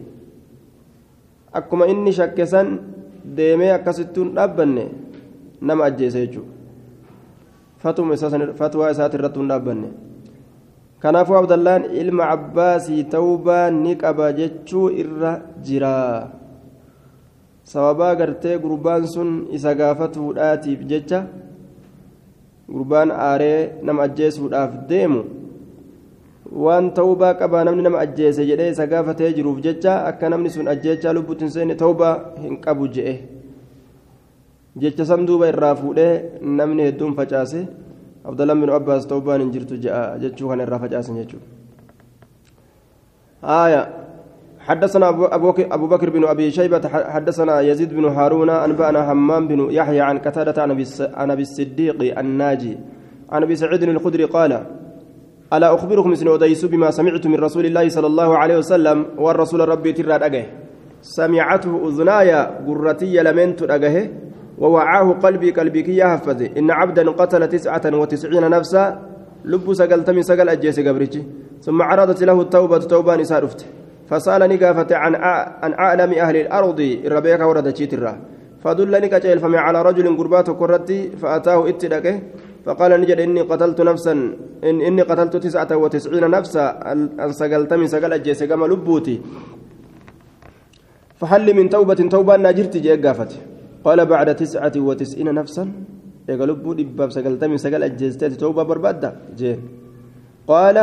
[1.59, 2.67] akkuma inni shakkesan
[3.25, 4.85] deemee akkasittuun dhaabbanne
[5.61, 6.51] nama ajjeese jechuudha.
[8.57, 9.89] Fatwaa isaati irratti hin dhaabbanne.
[10.99, 16.29] Kanaafuu abdallaan ilma cabbaasii tawbaa ni qaba jechuu irra jira.
[17.63, 21.23] Sababaa gartee gurbaan sun isa gaafatuudhaatiif jecha
[22.69, 25.23] gurbaan aaree nama ajjeesuudhaaf deemu
[26.51, 31.13] waan tawbaa qabaa namni nama ajjeese jedhee isa gaafatee jiruuf jecha akka namni sun ajjeechaa
[31.13, 33.15] lubbuutti hin seenne tawbaa hin qabu je'e
[34.83, 36.13] jecha san duuba irraa fuudhee
[36.59, 37.65] namni hedduun facaase
[38.23, 41.61] abdallaan bin abbaas tawbaan hin jirtu je'a jechuu kana irraa facaasan jechuudha.
[43.43, 43.89] آية
[44.59, 45.09] حدثنا
[45.73, 50.61] أبو بكر بن أبي شيبة حدثنا يزيد بن هارون أنبأنا همام بن يحيى عن قتادة
[51.17, 52.77] عن أبي الصديق الناجي
[53.29, 54.65] عن أبي سعيد الخدري قال
[55.53, 59.93] ألا أخبركم سن أديس بما سمعت من رسول الله صلى الله عليه وسلم والرسول ربي
[59.93, 60.45] ترى أجه.
[61.01, 62.31] سمعته أذناي
[62.67, 64.11] قرتي لمنت أجه
[64.57, 66.03] ووعاه قلبي قلبي كي
[66.57, 68.99] إن عبدا قتل تسعة وتسعين نفسا
[69.45, 71.23] لب سقلت من سقل أجيس قبرتي
[71.61, 73.65] ثم عرضت له التوبة توبة نسارفت
[74.09, 75.15] فسألني قافت عن
[75.63, 78.17] عن أعلم أهل الأرض الربيك ورد تشيترا
[78.63, 82.19] فدلني كجيل فمع على رجل قربات كرتي فأتاه اتدكه
[82.65, 84.13] فقال نجد إني قتلت نفسا
[84.63, 89.15] إن إني قتلت تسعة وتسعين نفسا أن سقلت من سقل أجيس قام لبوتي.
[91.19, 93.31] فهل من توبة توبة ناجرتي جي قافت.
[93.85, 95.63] قال بعد تسعة وتسعين نفسا
[96.29, 99.59] يقلبوا دباب سقلت من سقل أجيستي توبة بربادة جين
[100.47, 100.77] قال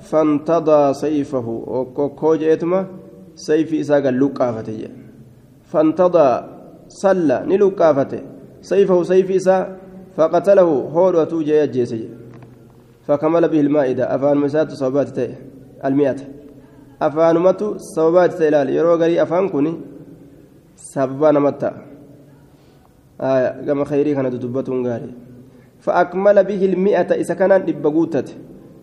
[0.00, 1.48] فانتضى سيفه
[1.96, 2.80] وكوجيتما
[3.34, 4.68] سيف إساق اللقافة
[5.70, 6.28] فانتضى
[6.88, 8.12] صلى نلقافة
[8.60, 9.76] سيفه سيف إساق
[10.18, 12.08] فقتله هول وتوجي يجيسي
[13.06, 14.14] فكمل به المائدة.
[14.14, 15.34] أفان مسات صوبات تي
[15.84, 16.20] المئة.
[17.02, 19.72] أفان متو صوبات تيلال يرو غري أفان كوني
[20.76, 21.70] سببا نمتا
[23.20, 25.10] آية كما خيري كانت دبتون غاري
[25.84, 27.10] فأكمل به المئة.
[27.22, 28.28] إذا كان دبغوتت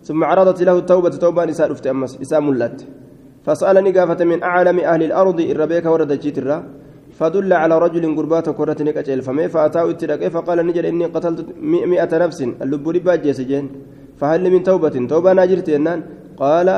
[0.02, 1.10] ثم عرضت له التوبة.
[1.10, 2.20] توبة نساء رفت أمس.
[2.20, 2.86] إساء ملت.
[3.44, 5.40] فسألني قافة من أعلم أهل الأرض.
[5.40, 6.58] الربيك ورد جيترا
[7.18, 11.46] فدل على رجل قربات كرة نكتل فمي فأتاه اترك فقال نجل إني قتلت
[11.92, 12.40] مئة نفس.
[12.62, 13.64] اللب ربا جيسجين
[14.20, 16.00] فهل من توبة؟ توبة ناجرت ينان
[16.42, 16.68] قال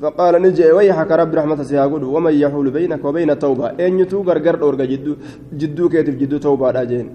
[0.00, 4.84] فقال نجي ويحك رب رحمة سيقول ومن يحول بينك وبين التوبة إن يتو غرغر أورغا
[4.92, 5.12] جدو
[5.60, 7.06] جدو كيتف جدو توبة راجين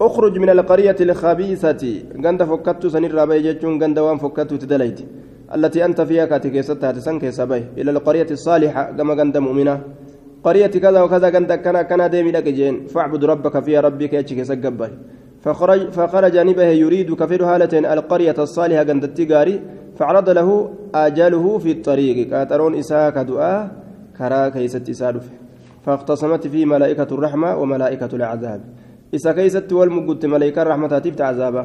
[0.00, 1.82] أخرج من القرية الخبيثة.
[2.24, 4.98] غند فكتو سنير رابي جتون غند وان فكتو تدليت.
[5.54, 8.82] التي أنت فيها كاتي كيستها تسنك سبي إلى القرية الصالحة.
[8.96, 9.74] كما غند مؤمنة.
[10.46, 12.86] قرية كذا وكذا كان كان كان ديمي لك جين.
[12.86, 14.90] فاعبد ربك في ربك يجيك سجبه
[15.42, 19.60] فخرج فخرج نبه يريد كفر هالتين القرية الصالحة عند التجاري
[19.98, 20.48] فعرض له
[20.94, 22.16] آجاله في الطريق.
[22.30, 23.62] كاترون إساك دعاء.
[24.18, 25.24] كرا كيست إسالف
[25.84, 28.60] فاختصمت فيه ملائكة الرحمة وملائكة العذاب.
[29.14, 31.64] إسا كيست والمقت ملائكة الرحمة تبت عذابه.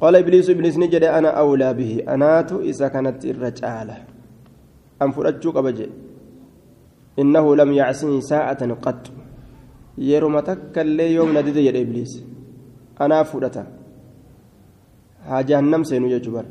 [0.00, 1.92] قال إبليس إبليس نجد أنا أولى به.
[2.14, 3.96] أنات إسا كانت الرجالة.
[5.02, 5.88] أم فرجوك بجي
[7.20, 9.02] إنه لم يعصني ساعة قط.
[9.98, 12.12] يروم تكلي يوم ندد يد إبليس.
[13.00, 13.66] أنا فرتا
[15.28, 16.44] ها جهنم سينو يجبر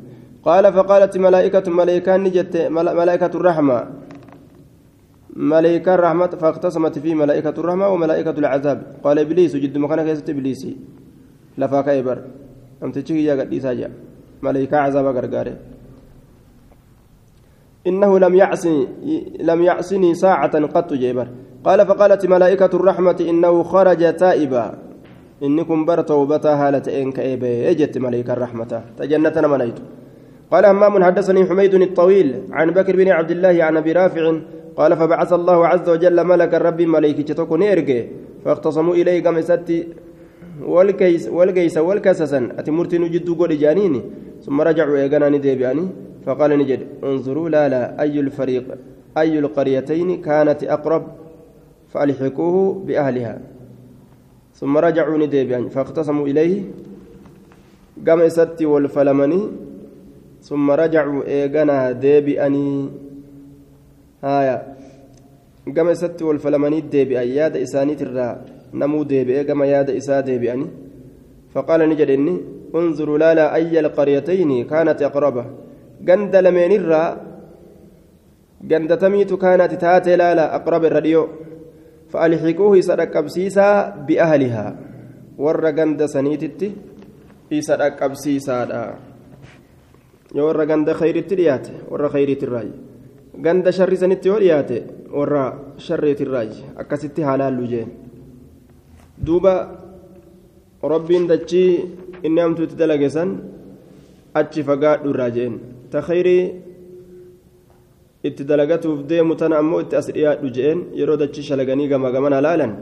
[0.48, 2.54] قال فقالت ملائكة ملائكة نجت
[3.02, 3.78] ملائكة الرحمة.
[5.36, 8.80] ملائكة الرحمة فاختصمت في ملائكة الرحمة وملائكة العذاب.
[9.04, 10.78] قال إبليس جد مكان كيست إبليسي
[11.58, 12.18] لفاك إبر.
[12.84, 13.52] أم تشكي يا قد
[14.44, 15.56] ملائكة عذاب غرغاري
[17.90, 18.88] إنه لم يعصني
[19.50, 21.28] لم يعصني ساعة قط جيبر.
[21.64, 24.66] قال فقالت ملائكة الرحمة إنه خرج تائبا.
[25.44, 28.72] إنكم بر توبتا هالة إنك إيبي إجت ملائكة الرحمة.
[28.98, 29.80] تجنتنا منيت.
[30.52, 34.24] قال همام حدثني حميد الطويل عن بكر بن عبد الله عن أبي رافع.
[34.78, 38.08] قال فبعث الله عز وجل ملك الرب ملائكة تكون إرجي
[38.46, 39.88] فاختصموا إليه كما ستي
[40.64, 44.02] والكيس والكيس والكسسا أتمرت نجد قول جانيني.
[44.46, 45.56] ثم رجعوا إيقانا ندي
[46.26, 48.66] فقال نجد انظروا لا لا أي الفريق
[49.18, 51.04] أي القريتين كانت أقرب؟
[51.90, 53.42] فألحقوه بأهلها.
[54.56, 56.62] ثم رجعوا نديبيان فاختصموا إليه.
[58.08, 59.42] قام ستي والفلمني.
[60.42, 62.90] ثم رجعوا إيغانا ديبياني
[64.22, 64.76] haaya
[65.68, 68.34] gama isatti wal falamanii deebi'an yaada isaaniitirraa
[68.82, 70.72] namuu deebi'ee gama yaada isaa deebi'anii
[71.54, 72.36] فقال نجد إني
[72.76, 75.46] انظروا لالا أي القريتين كانت أقربة
[76.08, 77.04] جند لمن الرا
[78.62, 81.24] جند تميت كانت تاتي لالا أقرب الرديو
[82.12, 83.68] فألحقوه صدق بسيسا
[84.08, 84.66] بأهلها
[85.38, 86.70] ور جند سنيتتي
[87.60, 88.58] صدق بسيسا
[90.36, 92.70] ور جند خير التريات ور خير الراي
[93.46, 94.72] جند شر سنتي وريات
[95.12, 95.34] ور
[95.78, 97.90] شر الراي أكستي حلال لجين
[99.18, 99.56] دوبا
[100.82, 101.72] rabbiin dachii
[102.24, 103.32] inni hamtuutti dalage san
[104.34, 105.60] achi fagaadhu irraa jeen.
[105.92, 106.44] Ta khayrii
[108.24, 112.74] itti dalagatuuf deemu tana ammoo itti as dhiyaadhu jeen yeroo dachii shalaganii gamaa gaman halaalan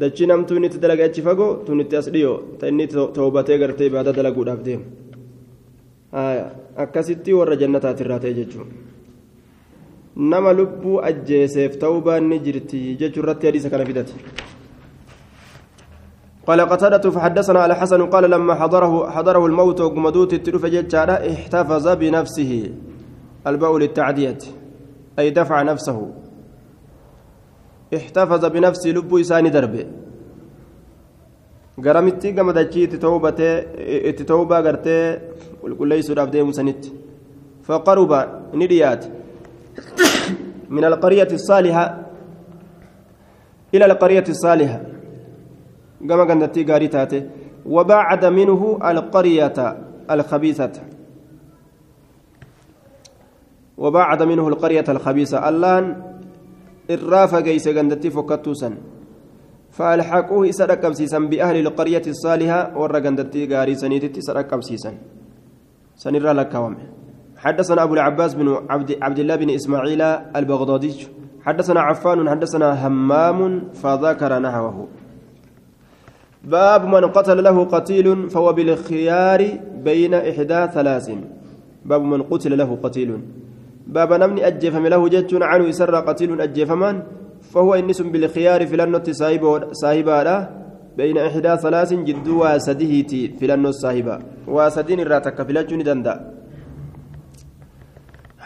[0.00, 4.12] dachiin hamtuun itti dalage achi fagoo tun itti as dhiyoo ta inni toobatee gartee ibaada
[4.12, 4.84] dalaguudhaaf deemu.
[6.84, 8.68] Akkasitti warra jannataati irraa ta'e jechuun.
[10.16, 14.12] Nama lubbuu ajjeeseef ta'uu baanni jirti jechuu irratti hadiisa kana fidate.
[16.46, 22.72] قال قتادة فحدثنا على حسن قال لما حضره حضره الموت وقمدوت التلف جتشارا احتفظ بنفسه.
[23.46, 24.38] الباء للتعدية
[25.18, 26.10] أي دفع نفسه.
[27.96, 29.86] احتفظ بنفسه لب إساني دربه
[31.84, 33.40] قرمتي قم دجيت توبة
[34.26, 35.18] توبة قرتي
[35.62, 36.84] والكليس الأبدي مسنت.
[37.62, 38.12] فقرب
[38.54, 39.04] نديات.
[40.70, 42.06] من القرية الصالحة
[43.74, 44.91] إلى القرية الصالحة.
[46.08, 47.30] كما كانت غاري تاتي.
[47.66, 49.58] وبعد منه القرية
[50.10, 50.72] الخبيثة.
[53.78, 55.48] وبعد منه القرية الخبيثة.
[55.48, 55.84] اللان
[56.90, 58.70] الرافة جيس غندتي فكتوسا
[59.70, 62.78] فألحقوه سرقم سيسا بأهل القرية الصالحة.
[62.78, 64.92] ور غندتي غاري سنيتي سرقم سيسا
[65.96, 66.54] سنرى لك
[67.42, 70.02] حدثنا أبو العباس بن عبد, عبد الله بن إسماعيل
[70.36, 71.06] البغدادي.
[71.42, 74.88] حدثنا عفان حدثنا همام فذكر نحوه.
[76.44, 79.40] باب من قتل له قتيل فهو بالخيار
[79.84, 81.10] بين إحدى ثلاث.
[81.84, 83.10] باب من قتل له قتيل.
[83.86, 87.02] باب نمني أجفم له جج عنه يسر قتيل أجفمان
[87.54, 89.06] فهو إنس بالخيار في لنة
[89.72, 90.48] صاحبا
[90.96, 94.18] بين إحدى ثلاث جد واسدهتي في لنة صاحبا.
[94.48, 96.14] واسدين الراتك في لجن دندا.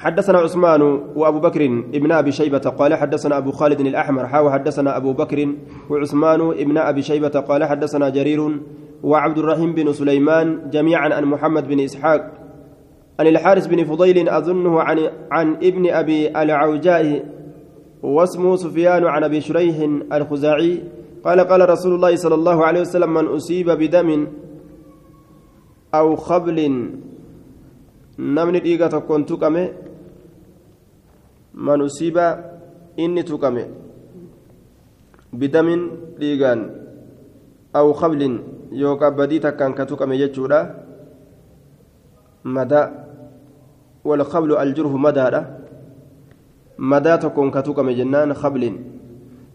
[0.07, 0.83] حدثنا عثمان
[1.17, 5.49] وأبو بكر ابن أبي شيبة قال حدثنا أبو خالد الأحمر حاو حدثنا أبو بكر
[5.91, 8.61] وعثمان ابن أبي شيبة قال حدثنا جرير
[9.03, 12.33] وعبد الرحيم بن سليمان جميعا عن محمد بن إسحاق
[13.21, 17.25] عن الحارث بن فضيل أظنه عن عن ابن أبي العوجاء
[18.03, 19.77] واسمه سفيان عن أبي شريح
[20.13, 20.83] الخزاعي
[21.25, 24.27] قال قال رسول الله صلى الله عليه وسلم من أصيب بدم
[25.95, 26.59] أو خبل
[28.19, 29.73] namni dhiiga tokkoon tuqame
[31.57, 32.27] man usiiba
[32.97, 33.65] inni tuqame
[35.33, 36.61] bidamin dhiigaan
[37.73, 38.41] aw qablin
[38.73, 40.87] yookaan badii takkaan ka tuqame jechuudha.
[42.47, 43.07] Madaa
[44.07, 45.43] والقبل الجرح مدى
[46.79, 48.79] مدى تكون كتوكم جنان خبل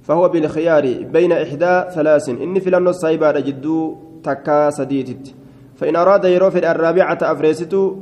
[0.03, 5.33] فهو بالخيار بين إحدى ثلاث إن في النص سايبا جدو تكا سديتت
[5.75, 7.95] فإن أراد يروفد الرابعة أفريستو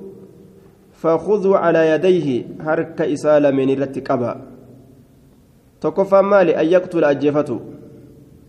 [1.01, 4.35] فخذوا على يديه هرك إسالة من الرتقبة
[5.81, 7.59] تكفى مالي أن يقتل أجفته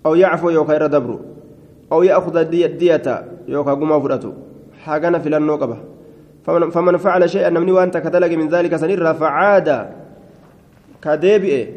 [0.07, 1.19] أو يعفو يوكا يردبر
[1.93, 4.33] أو يأخذ الدية يوكا قما فرأته.
[4.85, 5.79] حاجنا في النوقبة
[6.45, 9.87] فمن, فمن فعل شيئا مني وأنت كتلق من ذلك سنرا فعاد
[11.03, 11.69] كديبئ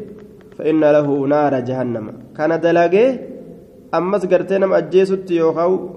[0.58, 2.12] فإن له نار جهنم.
[2.36, 3.18] كان دلقه
[3.94, 5.90] أمس قرتين أجيست يوكاو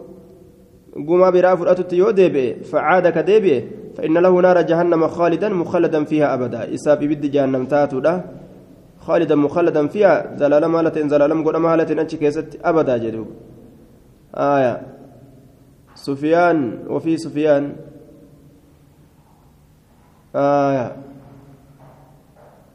[1.07, 3.63] قما برا فرأته يو ديبئ فعاد كديبئ
[3.97, 6.73] فإن له نار جهنم خالدا مخلدا فيها أبدا.
[6.73, 8.23] إساب بد جهنم تاتو له
[8.99, 13.27] خالدا مخلدا فيها زلال مالة زلال قد مالة أنت كيست أبدا جدوب
[14.35, 14.81] آية.
[15.95, 17.63] سفيان وفي سفيان.
[20.35, 20.87] آية.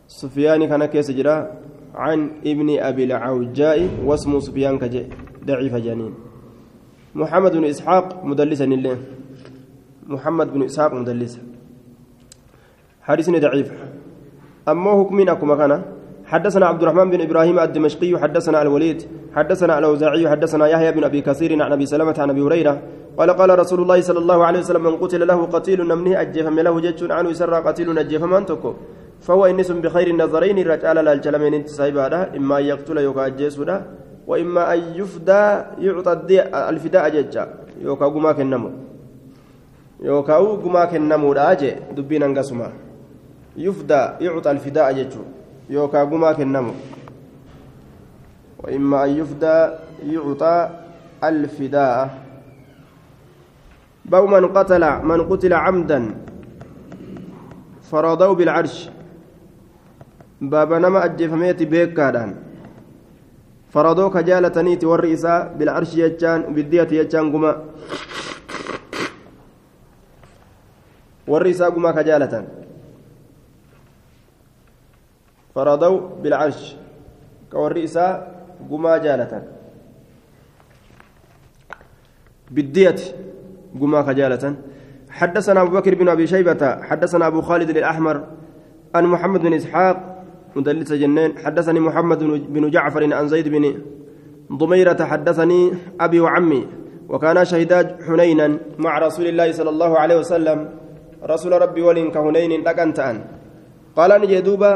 [0.07, 1.37] سفيان كان كيس جرا.
[1.95, 5.07] عن ابن أبي العوجاء واسمه سفيان كجي
[5.47, 6.15] ضعيف جنين.
[7.15, 8.97] محمد بن إسحاق مدلسا لله
[10.07, 11.41] محمد بن إسحاق مدلس
[13.03, 13.73] حديثني ضعيف.
[14.69, 15.83] أما حكمين أكما كان
[16.25, 19.03] حدثنا عبد الرحمن بن إبراهيم الدمشقي حدثنا الوليد
[19.35, 22.83] حدثنا الأوزاعي حدثنا يحيى بن أبي كثير عن أبي سلمة عن أبي هريرة
[23.19, 26.81] قال قال رسول الله صلى الله عليه وسلم من قتل له قتيل نمني أجفم له
[26.81, 28.75] جج عنه يسرى قتيل أجفم من تكو
[29.21, 31.99] فهو إنس بخير النظرين رجال الجلمين انتسايب
[32.39, 33.77] إما أن يقتل يوكا أجيسودا
[34.27, 35.43] وإما أن يفدى
[35.79, 36.13] يعطى
[36.71, 37.45] الفداء ججا
[37.83, 38.71] يوكا قما كنمو.
[40.05, 42.73] Yookaan gumaa kennamuudha jee dubbiin hangasuma
[43.57, 45.33] yufda yuuxa alfidaa jechuun
[45.71, 46.75] يوكا قما كنمو
[48.59, 49.57] وإما أن يفدى
[50.13, 50.57] يعطى
[51.25, 51.97] الفداء
[54.05, 56.01] بو من قتل من قتل عمدا
[57.91, 58.77] فرضوا بالعرش
[60.41, 62.31] بابا نما أجفميت بيكادان
[63.71, 67.27] فرضوا كجالتنيت والرئيسة بالعرش يجان بالدية يجان
[71.27, 72.45] قما والرئيسة قما كجالة
[75.55, 76.77] فرضوا بالعرش
[77.53, 78.27] كورئيسة
[78.71, 79.43] قما جالة
[82.51, 82.97] بالدية
[83.81, 84.57] قما خجالة
[85.11, 88.27] حدثنا أبو بكر بن أبي شيبة حدثنا أبو خالد الأحمر
[88.95, 90.25] عن محمد بن إسحاق
[90.57, 93.83] مدلس جنين حدثني محمد بن جعفر عن زيد بن
[94.53, 96.67] ضميرة حدثني أبي وعمي
[97.09, 100.82] وكانا شهيدا حنينا مع رسول الله صلى الله عليه وسلم
[101.23, 103.17] رسول ربي ولين كهنين لكنت أن
[103.97, 104.73] قال نجي دوبا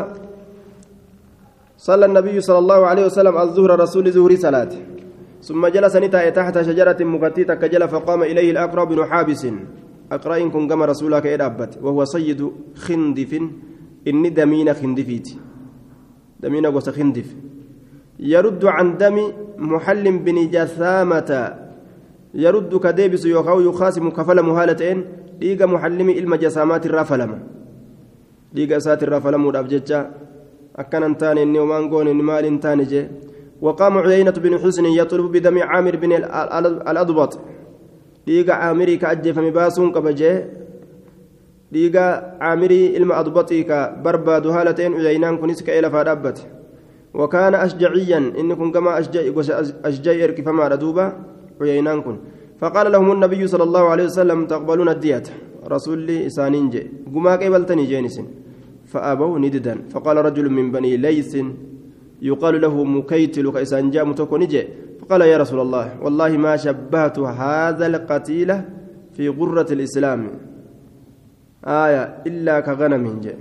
[1.76, 4.72] صلى النبي صلى الله عليه وسلم الظهر رسول زهري صلاة.
[5.42, 9.46] ثم جلس نتاء تحت شجرة مكتيتة كجل فقام إليه الأقرأ بن حابس.
[10.12, 13.32] أقرأ إن كن رسولك إدابت وهو سيد خندف.
[14.08, 15.28] إني دمين خندفيت.
[16.40, 17.28] دمين قوس خندف.
[18.18, 19.16] يرد عن دم
[19.58, 21.30] محل بن جثامة.
[22.34, 25.04] يرد كديبس يخاو يخاسم كفل مهالتين.
[25.40, 27.32] ديغا محلم إلما جسامات الرافلم
[28.52, 30.00] ديغا سات الرافلم ودابجتشا
[30.76, 33.02] أكن تاني إني ومان قون إني مال تاني جي
[33.60, 36.12] وقام عيينة بن حسن يطلب بدم عامر بن
[36.90, 37.32] الأضبط
[38.26, 40.32] ديغا عامري كأجف مباسون كبجي
[41.72, 42.06] ديغا
[42.40, 46.38] عامري إلما أضبطي كبرباد هالتين عيينان كنس كإلى فادبت
[47.14, 49.20] وكان أشجعيا إنكم كما أشجع
[49.84, 51.06] أشجع إركف ما ردوبا
[51.60, 52.16] عيينان كن
[52.60, 55.22] فقال لهم النبي صلى الله عليه وسلم تقبلون الدية.
[55.68, 56.82] رسول لي إسانين جي.
[57.14, 58.26] قما قبلتني جينسن
[58.86, 59.92] فأبوا نددا.
[59.92, 61.36] فقال رجل من بني ليث
[62.22, 64.62] يقال له مكيتل كيسان جاء متكونجي
[65.00, 68.50] فقال يا رسول الله والله ما شبهت هذا القتيل
[69.12, 70.20] في غرة الإسلام.
[71.64, 73.38] آية إلا كغنم جاء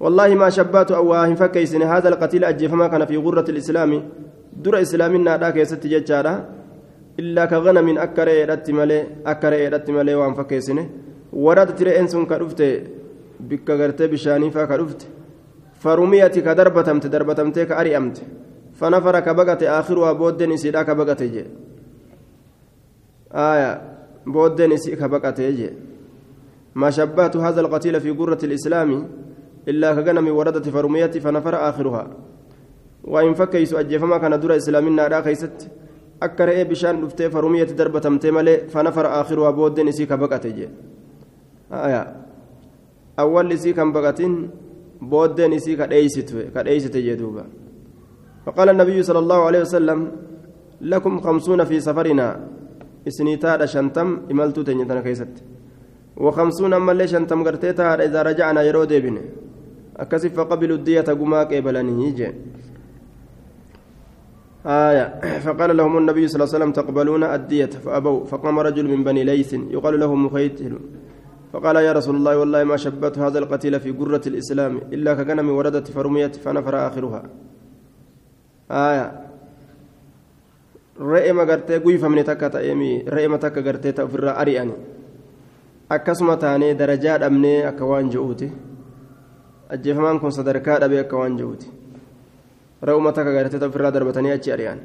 [0.00, 4.02] والله ما شبهت أو فكيسن هذا القتيل أجي فما كان في غرة الإسلام.
[4.54, 5.58] در إسلامنا ذاك
[7.18, 10.88] يست ججارة إلا كغنم أكري رتملي أكري رتملي وأن فكيسن
[11.32, 12.82] وردت رئيس كرفت
[13.40, 15.08] بك غرتي بشاني فكرفت
[15.74, 18.22] فرميتي كدربتمت دربتمت كأريمت
[18.74, 21.44] فنفر كبقت آخرها بودن سيدا كبقت جي
[23.32, 23.82] آية
[24.26, 25.70] بودن سي كبقت جي
[26.74, 29.08] ما شبهت هذا القتيل في قرة الإسلام
[29.68, 32.10] إلا كغنم وردت فرميتي فنفر آخرها.
[33.04, 35.22] وإن فكيس أجفما كان دور إسلامنا
[36.22, 40.68] را كيست أكر إيه بشان دفتي فرمية دربتمت ملي فنفر آخرها بودن سي كبقت جي
[41.72, 42.16] آية
[43.18, 44.50] أول سي كم بقتين
[45.02, 47.44] بودن إسي كديست جدوبا
[48.46, 50.12] فقال النبي صلى الله عليه وسلم
[50.80, 52.48] لكم خمسون في سفرنا
[53.08, 55.34] إسنيتا شنتم إملتو تنجتنا كيست
[56.16, 59.18] وخمسون أما اللي شنتم قرتيتا إذا رجعنا يرو ديبن
[59.96, 62.32] أكسف فقبلوا الدية قماك إبلاني يجي
[64.66, 69.24] آية فقال لهم النبي صلى الله عليه وسلم تقبلون الدية فأبوا فقام رجل من بني
[69.24, 70.78] ليث يقال له مخيتل
[71.52, 75.90] فقال يا رسول الله والله ما شبت هذا القتيل في قرة الإسلام إلا كغنم وردت
[75.90, 77.22] فرميت فنفر آخرها
[78.70, 79.24] آية
[81.00, 84.74] re'ema gartee guyfamne takka ta'eemi re'ema takka gartee ta'e ofirraa ari'ani
[85.90, 88.52] akkasuma taanee darajaa dhabnee akka waan je'uuti
[89.74, 91.66] ajjeefamaan kun sadarkaa dhabee akka waan je'uuti
[92.84, 94.80] gartee ta'e ofirraa darbatanii achi ari'an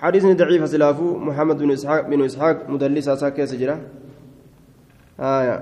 [0.00, 3.76] حديث ضعيف سلافو محمد بن إسحاق بن إسحاق مدلس أساكي سجرة
[5.20, 5.56] آية.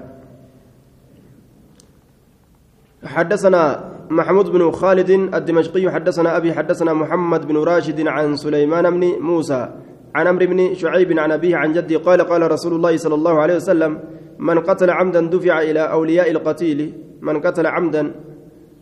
[3.05, 3.63] حدثنا
[4.11, 9.69] محمود بن خالد الدمشقي حدثنا أبي حدثنا محمد بن راشد عن سليمان بن موسى
[10.15, 13.57] عن عمرو بن شعيب عن أبيه عن جدي قال قال رسول الله صلى الله عليه
[13.57, 13.99] وسلم
[14.39, 18.13] من قتل عمدا دفع إلى أولياء القتيل من قتل عمدا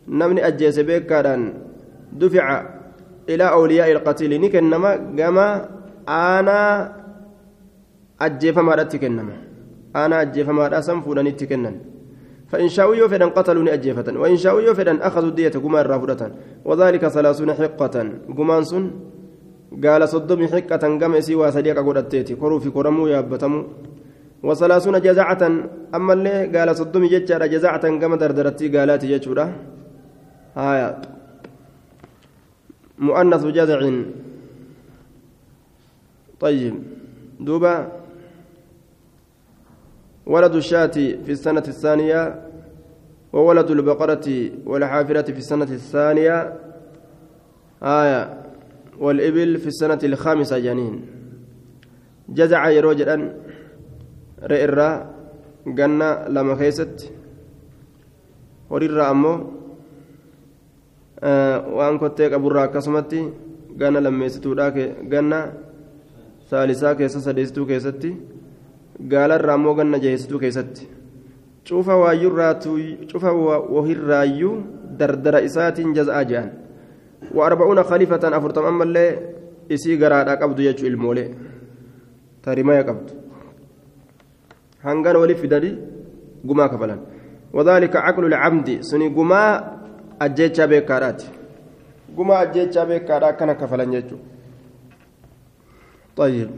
[0.07, 1.53] نمني أجيس بكارا
[2.13, 2.65] دفع
[3.29, 5.69] إلى أولياء القتيل نكنما كما
[6.09, 6.59] أنا
[8.21, 9.35] أجيف ما رتكنما
[9.95, 11.75] أنا أجيف ما رأسم فلان اتكنن
[12.47, 14.19] فإن شاءوا يوفدن قتلوا أجيفة.
[14.19, 16.31] وإن شاءوا يوفدن أخذوا الدية قمان رافدة
[16.65, 17.95] وذلك ثلاثون حقة.
[18.37, 18.91] قمان سن
[19.83, 23.59] قال صدم حقة قم سوى صديق قدتيتي كرو في كرمو يابتمو
[24.43, 25.43] وثلاثون جزعة.
[25.95, 29.45] أما اللي قال صدم ججر جزعة قم دردرتي قالات ججورة
[30.55, 31.01] هايا
[32.97, 33.79] مؤنث جزع
[36.39, 36.83] طيب.
[37.39, 37.91] دوبا.
[40.25, 40.87] ولد الشاة
[41.25, 42.47] في السنة الثانية
[43.33, 46.53] وولد البقرة والحافرة في السنة الثانية.
[47.83, 48.43] آية.
[48.99, 51.05] والإبل في السنة الخامسة جنين.
[52.29, 53.33] جزع يروجد أن
[54.43, 55.13] رئرا.
[55.67, 57.13] جنة لما خيست.
[58.69, 59.57] ورر أمو.
[62.01, 63.21] كنت أبو كسمتي
[63.79, 64.77] جنة لما يستوداك
[65.11, 65.39] جنة
[66.49, 68.11] ثالثة كيسة سديستو كيستي
[69.11, 70.87] قال الرامو جنة جيستو كيستي
[71.67, 71.91] cufa
[73.11, 73.31] cufa
[73.75, 74.55] wahirraayyuu
[74.99, 76.49] dardara isaatiin jaza'aa jehan.
[77.33, 79.19] وأربعون خليفة أفرتم أما اللي
[79.71, 81.33] إسي قرار أقبض يجو المولي
[82.43, 83.09] تاريما يقبض
[84.83, 85.77] هنغان ولي في داري
[86.49, 86.99] قما كفلان
[87.53, 89.76] وذلك عقل العمد سني قما
[90.71, 91.23] بكارات
[92.17, 94.17] قما أجيتشا بكارات كان كفلان يجو
[96.17, 96.49] طيب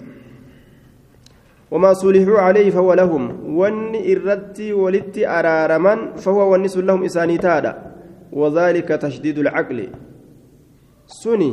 [1.72, 3.24] وما صلحوا عليه فهو لهم
[3.60, 5.94] ون إردتي ولدت أرارما
[6.24, 7.74] فهو ونس لهم إساني تادا
[8.34, 9.80] وذلك تشديد العقل
[11.08, 11.52] سني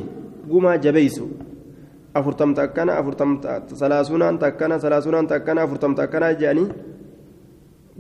[0.51, 1.27] قما جبيسو
[2.17, 3.31] أفرتم تأكنا أفرتم
[3.81, 6.65] سلاسونا تأكنا سلاسونا تأكنا أفرتم تأكنا جاني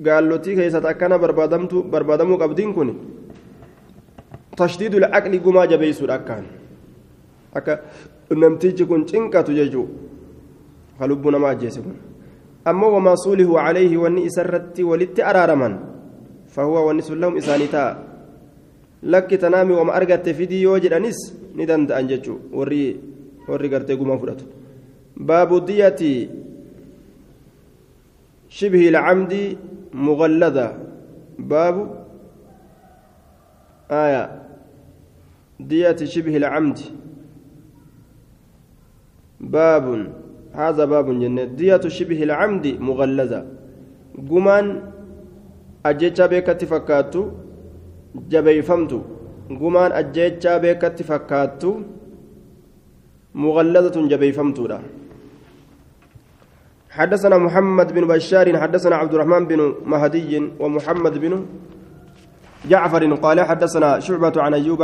[0.06, 2.94] قال لتي كيسة تأكنا بربادمت بربادمو قبدين كوني
[4.56, 6.44] تشديد العقل قما جبيسو أكان
[7.56, 7.80] أكا
[8.32, 9.84] نمتيجي كن تنكا تججو
[10.98, 11.94] فلبنا ما أجيسكم
[12.66, 15.70] أما وما صوله عليه واني إسرت ولت أرارما
[16.48, 17.84] فهو ونس لهم إسانيتا.
[19.02, 21.18] لك تنامي وما أرقت في دي يوجد أنس
[21.56, 23.00] ندند أنججو وري
[23.48, 24.40] وري قرتي قما فرات
[25.16, 26.00] باب الدية
[28.48, 29.56] شبه العمد
[29.92, 30.68] مغلظة.
[31.38, 31.76] باب
[33.90, 34.45] آية.
[35.60, 36.78] دية شبه العمد.
[39.40, 40.12] باب
[40.52, 41.44] هذا باب جنة.
[41.44, 43.40] دية شبه العمد مغلظة
[44.30, 44.66] قمان
[45.86, 47.22] أجيتشا بيكت فكاتو
[48.32, 49.00] جبيفمتو
[49.60, 51.72] قمان أجيتشا بيكت فكاتو
[53.34, 54.78] مغلظة جبيفمتو لا
[56.90, 59.60] حدثنا محمد بن بشار حدثنا عبد الرحمن بن
[59.92, 61.32] مهدي ومحمد بن
[62.70, 64.82] جعفر قال حدثنا شعبة عن أيوب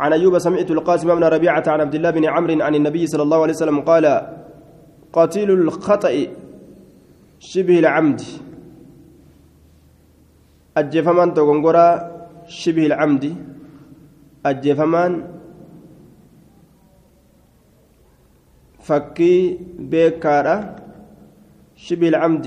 [0.00, 3.40] عن, أيوب سمعت القاسم بن ربيعة عن عبد الله بن عمرو عن النبي صلى الله
[3.42, 4.04] عليه وسلم قال
[5.12, 6.14] قتيل الخطأ
[7.38, 8.20] شبه العمد.
[10.76, 11.88] أجفمان تغنغرا
[12.48, 13.24] شبه العمد.
[14.46, 15.12] أجفمان
[18.80, 19.36] فكي
[19.92, 20.56] بيكارا
[21.76, 22.46] شبه العمد.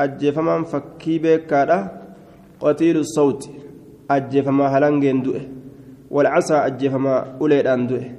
[0.00, 1.78] أجفمان فكي بيكارا
[2.60, 3.42] قتيل الصوت.
[4.10, 5.61] أجفما هلنجين دوئه
[6.12, 8.10] والعصا أجفما أوليدان دوئه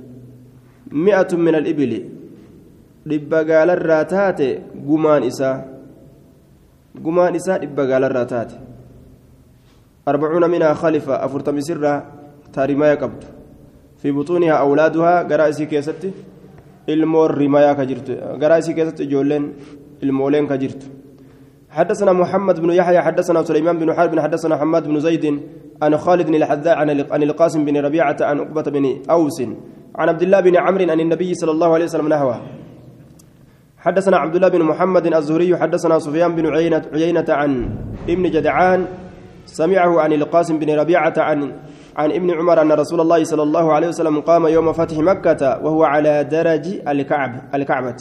[0.91, 1.94] مئة من الإبل
[3.04, 5.56] dhibba gaalarraa taate gumaan isaa
[7.06, 8.56] gumaan isaa dhibba gaalarraa taate
[10.12, 11.98] arbacuuna minhaa khalifa afurtami sirraa
[12.56, 13.28] taarimaaya qabdu
[14.00, 16.14] fi buxuunihaa awlaaduhaa garaa isii keessatti
[16.96, 19.52] ilmoon rimayaa ka jirtu garaa isii keessatti ijoolleen
[20.02, 20.88] ilmooleen ka jirtu
[21.74, 25.26] حدثنا محمد بن يحيى حدثنا سليمان بن حرب حدثنا حماد بن زيد
[25.84, 26.75] عن خالد بن الحذاء
[27.11, 29.41] عن القاسم بن ربيعة عن عقبة بن أوس
[29.95, 32.41] عن عبد الله بن عمرو عن النبي صلى الله عليه وسلم نحوه.
[33.77, 37.69] حدثنا عبد الله بن محمد الزهري حدثنا سفيان بن عيينة, عيينة عن
[38.09, 38.86] ابن جدعان
[39.45, 41.51] سمعه عن القاسم بن ربيعة عن
[41.97, 45.84] عن ابن عمر أن رسول الله صلى الله عليه وسلم قام يوم فتح مكة وهو
[45.84, 47.95] على درج الكعب الكعبة.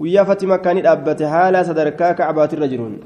[0.00, 2.98] ويا فتح مكة أبت هالا سدركا كعبات الرجل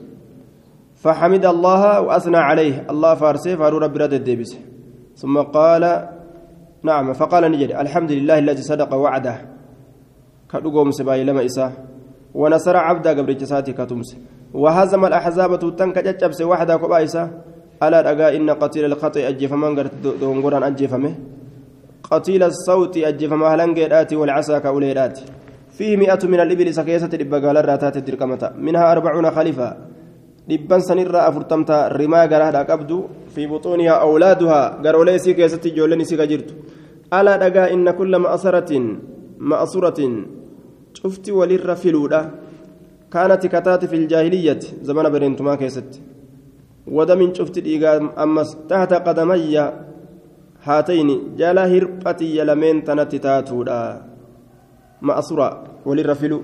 [1.02, 2.74] فحمد الله وأثنى عليه.
[2.90, 4.14] الله فارسي فارو رب رد
[5.16, 6.08] ثم قال
[6.82, 9.36] نعم فقال نجد الحمد لله الذي صدق وعده.
[10.50, 11.72] كدغوم سباي لما إسا.
[12.34, 14.16] ونصر عبدا قبل جساتي كتمس.
[14.54, 17.30] وهزم الأحزاب تنك ججبس وحدا كبا إسا.
[17.82, 21.14] ألا رقا إن قتيل الخطأ أجف من قرت دونغوران أجفمه
[22.10, 25.18] قتيل الصوت أجف مهلنجيرات والعسى كأوليرات
[25.70, 29.91] فيه مئة من الإبل سكيسة لبقال الراتات الدركمة منها أربعون خليفة.
[30.48, 32.96] Dhibban sanirraa afurtamta rimaa garaadha qabdu
[33.34, 36.54] fi buxuunihaa awlaaduhaa garoolee isii keessatti ijoolleen isii ka jirtu
[37.18, 38.86] alaa dhagaa inna kulla ma'asaratin
[39.52, 40.14] ma'asuratin
[41.02, 42.20] cufti walirra filuudha
[43.14, 46.02] kaanati kataati fi iljaahiliyyati zamana bareentumaa keessatti
[46.98, 49.64] wadamin cufti dhiigaa ammas tahta qadamayya
[50.66, 53.78] haatayni jala hirphatiyya lameen tanatti taatuudha
[55.00, 55.48] ma'asura
[55.84, 56.38] walirra filu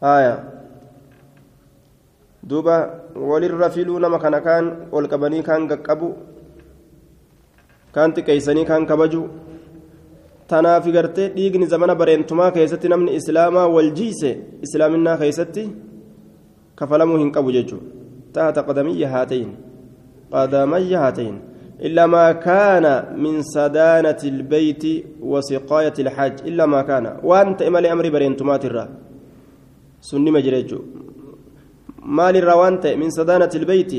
[0.00, 0.34] haya
[2.50, 2.76] duuba
[3.30, 6.08] walirra filuu nama kana kaan ol qabanii kaan qaqqabu
[7.94, 9.22] kaan xiqqeessanii kaan kabaju
[10.52, 14.30] tanaaf gartee dhiigni zamana bareentumaa keessatti namni islaamaa wal jiise
[14.68, 15.68] islaaminaa keessatti
[16.80, 17.96] kafalamuu hin qabu jechuudha
[18.36, 19.50] تحت قدمي هاتين
[20.32, 21.34] قدمي هاتين
[21.86, 22.86] إلا ما كان
[23.24, 24.84] من سدانة البيت
[25.30, 28.86] وسقاية الحج إلا ما كان وأنت إما لأمر برينتمات الرا
[30.08, 30.80] سني مجريجو
[32.06, 33.92] مال الروانت من سدانة البيت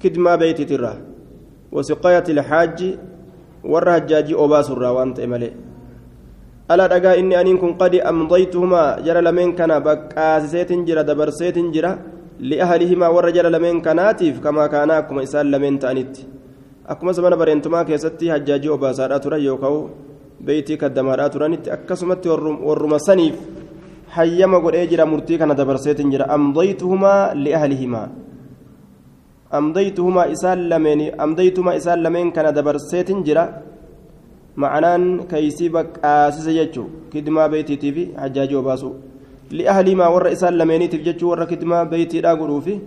[0.00, 1.10] كدما بيت ترى.
[1.72, 2.78] وسقاية الحاج
[3.64, 5.50] والرهجاجي أباس الروانت إما
[6.70, 11.92] ألا دقا إني أنين قد أمضيتهما جرى لمن كان بقاسيت جرى دبرسيت جرى
[12.50, 15.78] لأهلهما ورجل لمن كاناتيف كما كان كما إسال لمن
[17.14, 19.90] zamana bareentumaa keessatti hajjaajii obaasaadhaa turan yookaan
[20.44, 23.36] beeytii kaddamaadhaa turanitti akkasumatti warruma saniif
[24.16, 28.08] hayyama godhee jira murtii kana dabarseetiin jira amdaytuhumaa liahlihimaa
[29.58, 33.44] amdaytuhumaa isaan lameen amdaytuhumaa isaan lameen kana dabarseetiin jira
[34.62, 38.94] ma'anaan kaysii baqqaasise jechuu kidmaa beeytiitii fi hajjaajii obaasuu
[39.58, 42.80] liahlihimaa warra isaan lameeniitiif jechuu warra kidmaa beeytiidhaa godhuufi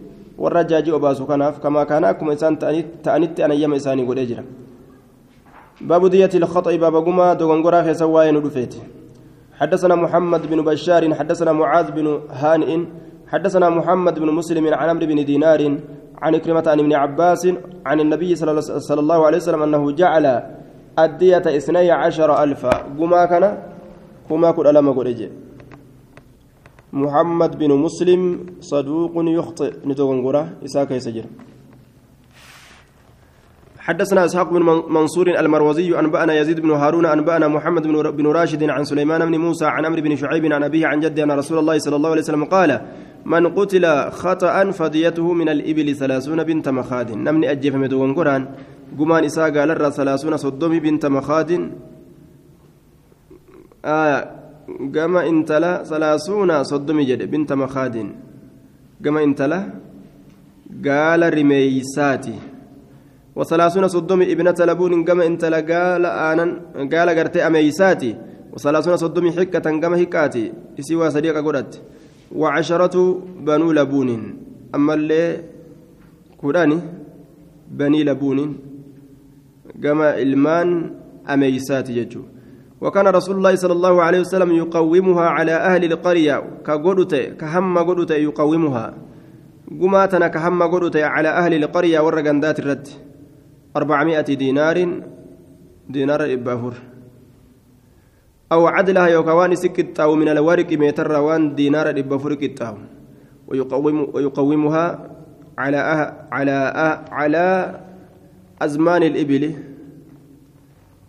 [0.43, 2.57] warra jaajii obaasu kanaaf kamaa kaana akkuma isaan
[3.03, 4.43] ta'anitti anayyama isaanii godhee jira
[5.81, 8.73] باب دية الخطأ باب قما دوغنغورا خيسا واين دفيت
[9.63, 12.07] حدثنا محمد بن بشار حدثنا معاذ بن
[12.41, 12.69] هانئ
[13.31, 15.61] حدثنا محمد بن مسلم عن عمرو بن دينار
[16.23, 17.43] عن كلمة عن ابن عباس
[17.85, 20.25] عن النبي صلى الله عليه وسلم أنه جعل
[20.99, 22.73] الدية اثني عشر ألفا.
[22.99, 23.43] قما كان؟
[24.29, 24.87] قما كل ألم
[26.93, 28.21] محمد بن مسلم
[28.59, 29.73] صدوق يخطئ.
[29.87, 31.25] نتوغنغورا إساك يسجر
[33.83, 37.83] حدثنا إسحاق بن منصور المروزي انبانا يزيد بن هارون انبانا محمد
[38.17, 41.31] بن راشد عن سليمان بن موسى عن عمرو بن شعيب عن أبيه عن جده أن
[41.31, 42.81] رسول الله صلى الله عليه وسلم قال
[43.25, 47.11] من قتل خطا فديته من الإبل ثلاثون بنت مخاد.
[47.11, 48.43] نمني اجف مدوغن قرآن.
[48.99, 51.51] قمان اسا قال ثلاثون صدومي بنت مخاد.
[53.85, 54.43] آه
[54.79, 58.15] gama intala salaasuuna soddomi jedhe binta makaadin
[59.01, 59.59] gama intala
[60.87, 62.33] gaala rimeeysaati
[63.35, 66.45] وثلاثون صدوم ابنة لبون قم انت لقال آنا
[66.91, 68.15] قال قرتي أميساتي.
[68.53, 70.53] وثلاثون صدوم حكة قم حكاتي.
[70.79, 71.75] سوى صديقة قرأت
[72.35, 72.95] وعشرة
[73.45, 74.09] بنو لبون.
[74.75, 75.43] أما اللي
[76.43, 76.79] قراني
[77.71, 78.57] بني لبون.
[79.83, 80.91] قم إلمان
[81.29, 82.21] أميساتي يجو
[82.81, 86.35] وكان رسول الله صلى الله عليه وسلم يقومها على أهل القرية.
[86.65, 88.93] كقدت كهم قدت يقومها.
[89.81, 92.87] قماتنا كهم قدت على أهل القرية والرقندات الرد.
[93.77, 95.01] أربعمائة دينار
[95.89, 96.73] دينار إباهور
[98.51, 102.77] أو عدلها يوكوان سكت أو من الورق ميتر وان دينار إباهور كتاو
[103.47, 104.85] ويقوم ويقومها
[105.57, 107.45] على أه على أه على
[108.61, 109.43] أزمان الإبل.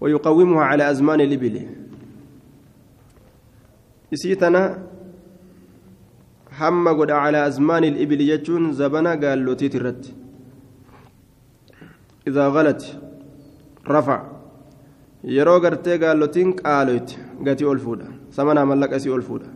[0.01, 1.67] ويقومها على أزمان الإبل.
[6.61, 10.24] هم قد على أزمان الإبل يجون زبنا قال لوتيت الرد.
[12.28, 13.00] إذا غلت
[13.88, 14.20] رفع
[15.24, 19.50] yeroo gartee gaallotiin qaaloyti gatii ol fuudha samanaa mallaqa isii ol fuudha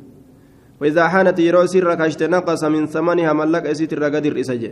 [0.81, 4.71] وإذا حانت يرو سر كاشت نقص من ثمنها ملك أسيت الرقدر إسجى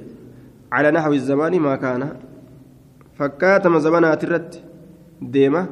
[0.72, 2.01] على نحو الزمان ما كان
[3.17, 4.63] فكاتم زمانها ترت
[5.22, 5.67] deema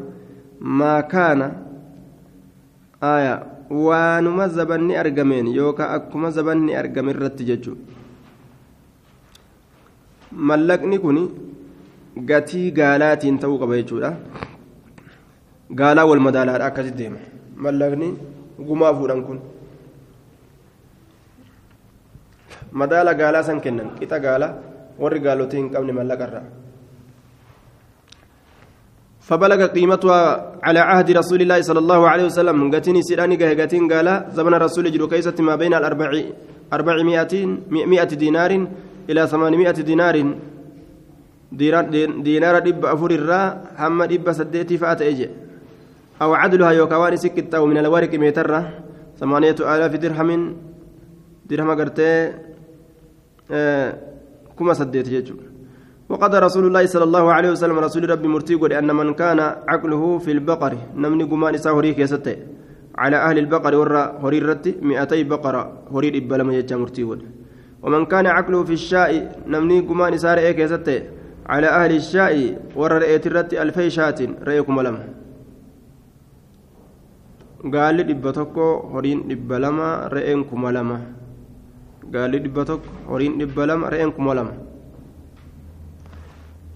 [0.60, 1.52] maa kaana
[3.02, 7.82] aya waanuma zabanni argameen yookaan akkuma zabanni argame irratti jechuudha
[10.32, 11.18] mallaqni kun
[12.15, 14.11] gatii gaalaatiin ta'uu qaba jechuudha
[15.81, 17.21] gaalaa wal madaalaadha akkasitti deema
[17.67, 18.09] mallaqni
[18.69, 19.39] gumaa fuudhan kun
[22.73, 24.53] madaala gaalaa san kennan qixa gaalaa
[24.99, 26.47] warri gaalotii hin qabne mallaqarraa.
[29.25, 30.21] فبلغ قيمتها
[30.62, 35.09] على عهد رسول الله صلى الله عليه وسلم قتني سيراني قهقتين قال زمن الرسول جلو
[35.09, 36.11] كيسة ما بين الأربع
[36.73, 37.33] أربعمائة
[37.93, 38.53] مئة دينار
[39.11, 40.17] إلى ثمانمائة دينار
[42.27, 43.49] دينار دب أفور الراء
[43.79, 45.29] هم دب سديتي فأت إجي
[46.23, 48.61] أو عدلها يوكوان سكت أو من الورق ميترة
[49.21, 50.57] ثمانية آلاف درهم
[51.49, 52.33] درهم قرتي
[53.51, 53.89] آه
[54.59, 55.35] كما سديت يجو
[56.09, 60.19] وقد رسول الله صلى الله عليه وسلم رسول ربي مرتي قد أن من كان عقله
[60.19, 62.37] في البقر نمني قمان ساهري كيستي
[63.03, 65.63] على أهل البقر ورا هري رتي مئتي بقرة
[65.95, 67.05] هري إبلا يجا مرتي
[67.83, 69.11] ومن كان عقله في الشاء
[69.53, 71.03] نمني قمان سار إيه كيستي
[71.47, 72.34] على أهل الشاء
[72.76, 74.97] ورا رأيت الرتي ألفي شاة رأيكم لم
[77.74, 78.57] قال دبتك
[78.92, 80.99] هرين دبلما رأيكم لما
[82.14, 84.55] قال دبتك هرين دبلما رأيكم لما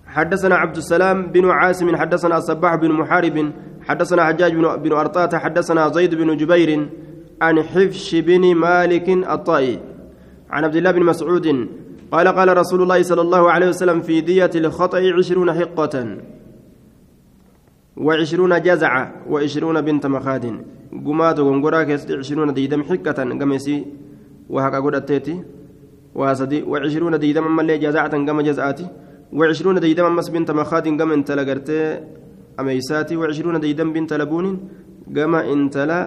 [0.06, 3.52] حدثنا عبد السلام بن عاصم حدثنا الصباح بن محارب
[3.88, 6.88] حدثنا حجاج بن, بن أرطاة حدثنا زيد بن جبير
[7.42, 9.80] عن حفش بن مالك الطائي
[10.50, 11.68] عن عبد الله بن مسعود
[12.12, 15.94] قال قال رسول الله صلى الله عليه وسلم في دية الخطأ عشرون حقة
[17.96, 20.44] وعشرون جزعة وعشرون بنت مخاد.
[21.06, 23.76] قمات وغنقرا كيست عشرون ديدم حقة قمسي
[24.48, 25.34] وهكا قد أتيتي
[26.70, 28.86] وعشرون ديدم أما اللي جزعة قم جزعاتي
[29.32, 32.00] وعشرون ديدم أمس بنت مخاد قم انت لقرتي
[32.60, 34.46] أميساتي وعشرون ديدم بنت لبون
[35.16, 36.00] قم انت لا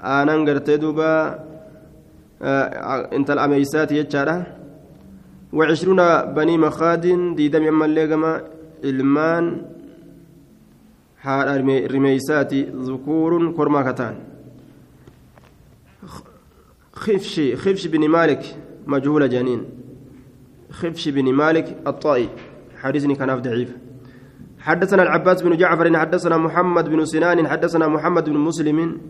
[0.00, 1.38] aanan gartee duuba
[3.16, 4.57] intala ameysaati jechaadha
[5.52, 6.00] وعشرون
[6.34, 9.44] بني مخاد ديدم يما الليقما ilmaan
[11.24, 14.14] haadha rimeysaati ذكور كرما كتان.
[16.92, 18.42] خفشي خفش بن مالك
[18.86, 19.64] مجهول جنين.
[20.70, 22.28] خفش بن مالك الطائي.
[22.82, 23.76] حديثني كان ضعيف.
[24.58, 29.00] حدثنا العباس بن جعفر حدثنا محمد بن سنان حدثنا محمد بن مسلم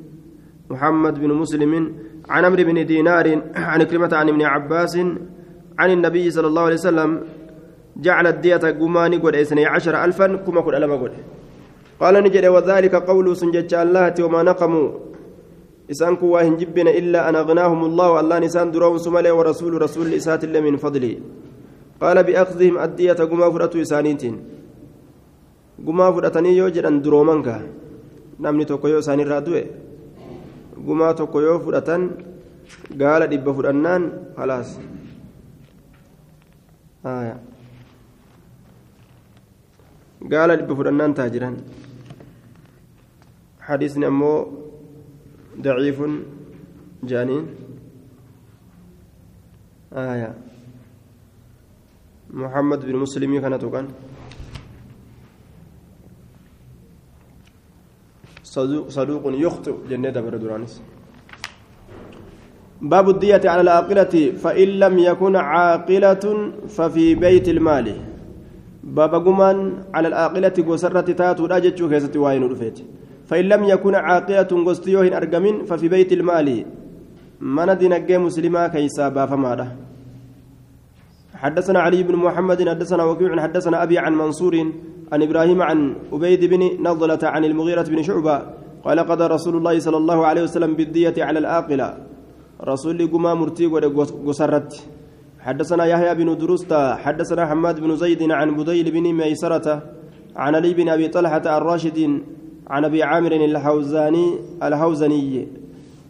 [0.71, 1.95] محمد بن مسلم
[2.29, 4.99] عن عمرو بن دينار عن كلمة عن ابن عباس
[5.79, 7.11] عن النبي صلى الله عليه وسلم
[7.97, 11.13] جعل الدية قماني قد اثني عشر ألفا كما قد ألم قد.
[12.01, 14.89] قال نجد وذلك قول سنجج الله وما نقموا
[15.91, 20.61] إسان كوا هنجبنا إلا أن أغناهم الله الله نسان درون سمالي ورسول رسول إسات الله
[20.61, 21.15] من فضله
[22.01, 24.35] قال بأخذهم الدية قما فرأتوا إسانيتين.
[25.87, 27.49] قما فرأتني يوجد أن درومانك.
[28.41, 29.65] نمني توكيو إساني رادوه.
[30.87, 32.03] gumaa tokko yoo fudhatan
[33.01, 34.03] gaala dhibba fudhannaan
[40.57, 41.57] dhibba fudhannaan taa jiran
[43.69, 44.33] حديثني أمو
[45.61, 45.99] ضعيف
[47.05, 47.45] جانين.
[49.93, 50.35] آية.
[52.31, 53.87] محمد بن مسلم كانت كان
[58.89, 60.83] صدوق يخطئ جنة دبر درانس
[62.83, 66.25] باب الدية على العاقلة فإن لم يكن عاقلة
[66.69, 67.87] ففي بيت المال.
[68.85, 72.79] باب قمان على العاقلة قسرة تاتو لا جتشو كيست واين رفيت.
[73.27, 76.65] فإن لم يكن عاقلة قستيوهن أرقمين ففي بيت المال.
[77.41, 79.67] من دينك مسلما كيسا بافماده
[81.35, 84.55] حدثنا علي بن محمد حدثنا وكيع حدثنا أبي عن منصور
[85.13, 88.43] عن إبراهيم عن أبيد بن نضلة عن المغيرة بن شعبة
[88.85, 91.95] قال قضى رسول الله صلى الله عليه وسلم بالدية على الآقلة
[92.61, 93.67] رسول قما مرتي
[94.27, 94.71] قسرت
[95.41, 99.83] حدثنا يحيى بن درستا حدثنا حماد بن زيد عن بديل بن ميسرة
[100.37, 101.99] عن علي بن أبي طلحة الراشد
[102.71, 104.27] عن أبي عامر الحوزاني
[104.63, 105.49] الحوزني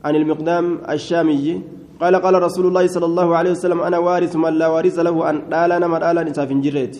[0.04, 1.62] عن المقدام الشامي.
[2.00, 5.36] قال قال رسول الله صلى الله عليه وسلم أنا وارث من لا وارث له أن
[5.50, 6.96] دالا نما دالا نساف جريت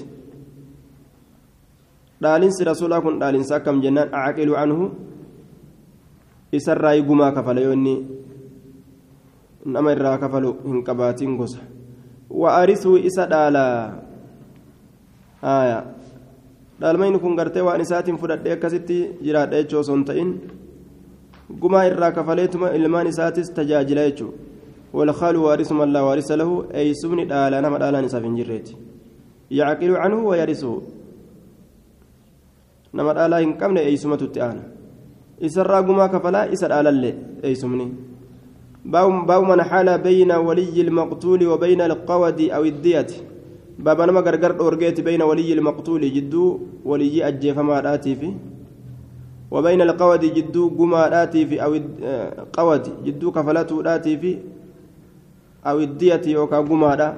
[2.19, 4.91] dhaalinsi rasuulaa kun dhaalinsa akkam jennaan acaqilu anhu
[6.59, 7.95] isarraa gumaa kafala yoonni
[9.65, 11.61] nama irraa kafalu hin qabaatin gosa
[12.31, 14.03] wa'arisuu isa dhaalaa
[15.43, 15.79] haya
[16.81, 20.31] dhaalmayni kun gartee waan isaatiin fudhadhee akkasitti jiraadha jechuu osoo hin ta'in
[21.61, 24.35] gumaa irraa kafaleetuma ilmaan isaatis tajaajila jechuu
[24.93, 28.69] وارث من لا وارث له أي سبني دالا نما دالا نساف جريت
[29.51, 30.73] يعقل عنه ويرثه
[32.93, 34.63] nama dhaalaa hin qabne eeysumatutti aana
[35.49, 37.15] isarraa gumaa kafalaa isa dhaalallee
[37.49, 37.87] eeysumni
[38.89, 43.23] baabu man xaala bayna waliyyi ilmaqtuuli wa bayna alqawadi aw iddiyati
[43.79, 48.31] baaba nama gargar dhoorgeeti bayna waliyyi ilmaqtuuli jidduu waliyyii ajjeefamaadhaatiifi
[49.51, 51.73] وبين القود جدو قماداتي في أو
[52.53, 54.39] قود جدو كفلتوداتي في
[55.67, 57.09] أو الدية يوكا قمادا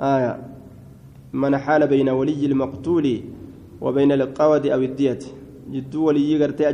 [0.00, 0.32] آية
[1.32, 3.20] من حال بين ولي المقتول
[3.80, 5.18] وبين القود أو الدية
[5.70, 6.70] جدو ولي غرتي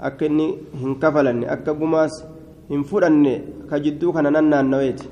[0.00, 2.24] أجفمات أكني هنكفلن أكا قماس
[2.70, 5.02] هنفرن كجدو كان ننا النويت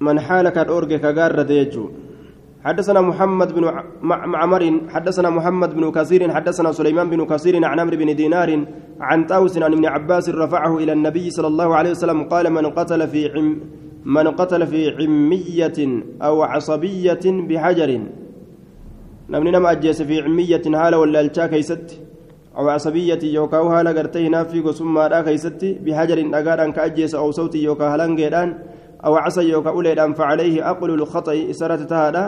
[0.00, 1.90] من حال كالأورج كغارة يجو
[2.64, 3.64] حدثنا محمد بن
[4.02, 8.64] معمر حدثنا محمد بن كثير حدثنا سليمان بن كثير عن عمرو بن دينار
[9.00, 13.08] عن طاووس عن ابن عباس رفعه إلى النبي صلى الله عليه وسلم قال من قتل
[13.08, 13.60] في عم
[14.04, 18.00] من قتل في عمية أو عصبية بحجر
[19.30, 22.00] نمني نما أجيس في عمية هالة ولا الشا كيست
[22.56, 27.94] أو عصبية يوكا هالة قرتينا في قسم لا كيست بحجر أقارا كأجيس أو صوت يوكا
[27.94, 28.58] هلان قيران
[29.04, 32.24] أو عصا يوكا أوليدان فعليه أقل الخطأ إسرة تهادا.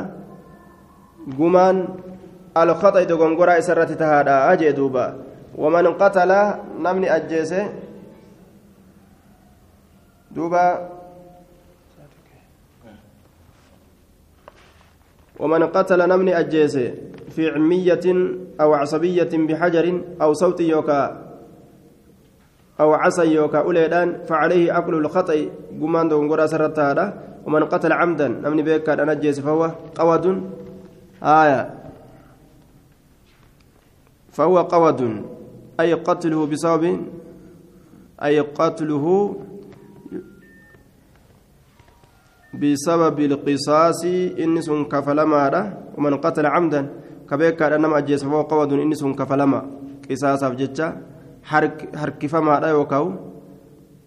[1.38, 1.88] قمان
[2.56, 4.52] الخطأ دقنقرا إسرة تهادا.
[4.52, 5.06] أجي دوبا.
[5.56, 6.30] ومن قتل
[6.80, 7.54] نمني أجيس
[10.30, 10.97] دوبا.
[15.38, 16.76] ومن قتل نمني أجيس
[17.30, 18.06] في عمية
[18.60, 19.86] أو عصبية بحجر
[20.22, 21.28] أو صوت يوكا
[22.80, 25.36] أو عصا يوكا أوليدان فعليه أكل الخطأ.
[25.80, 27.06] قمان دون قرى سرت هذا.
[27.46, 30.24] ومن قتل عمدا نمني بيك أنا جيس فهو قود
[31.22, 31.60] آية.
[34.32, 35.00] فهو قود
[35.80, 36.84] أي قتله بسبب
[38.22, 39.36] أي قتله
[42.54, 44.04] بسبب القصاص
[44.44, 46.88] إنس كفلما ومن قتل عمدا
[47.30, 49.60] كبيك أنما أجيس فهو قود إنس كفلما.
[50.10, 50.92] قصاصا بجتة
[51.94, 53.12] حركفما يوكاو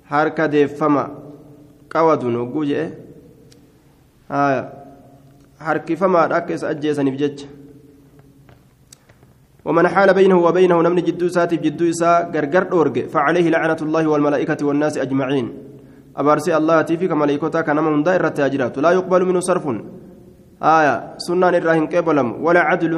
[0.05, 1.05] حركة ديفما
[1.89, 2.93] قود وجوجه
[4.31, 4.73] آية؟
[5.59, 7.45] حركفما أكس أجيسني بجتة
[9.65, 14.97] ومن حال بينه وبينه نمن جدو ساتي جدو غرغر أورج فعليه لعنة الله والملائكة والناس
[14.97, 15.53] أجمعين.
[16.21, 19.65] أبارسي الله تيفي كملائكتا كان من دائرة تاجرات لا يقبل منه صرف
[20.77, 20.95] آية
[21.25, 22.93] سنة الراهن قبلم ولا عدل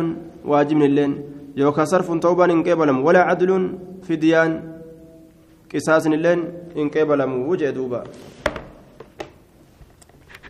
[0.52, 1.12] واجب اللين
[1.58, 3.52] يوكا صرف توبان إن قبلم ولا عدل
[4.08, 4.52] فديان
[5.72, 6.40] قصاص اللين
[6.78, 8.02] إن قبلم وجه دوبا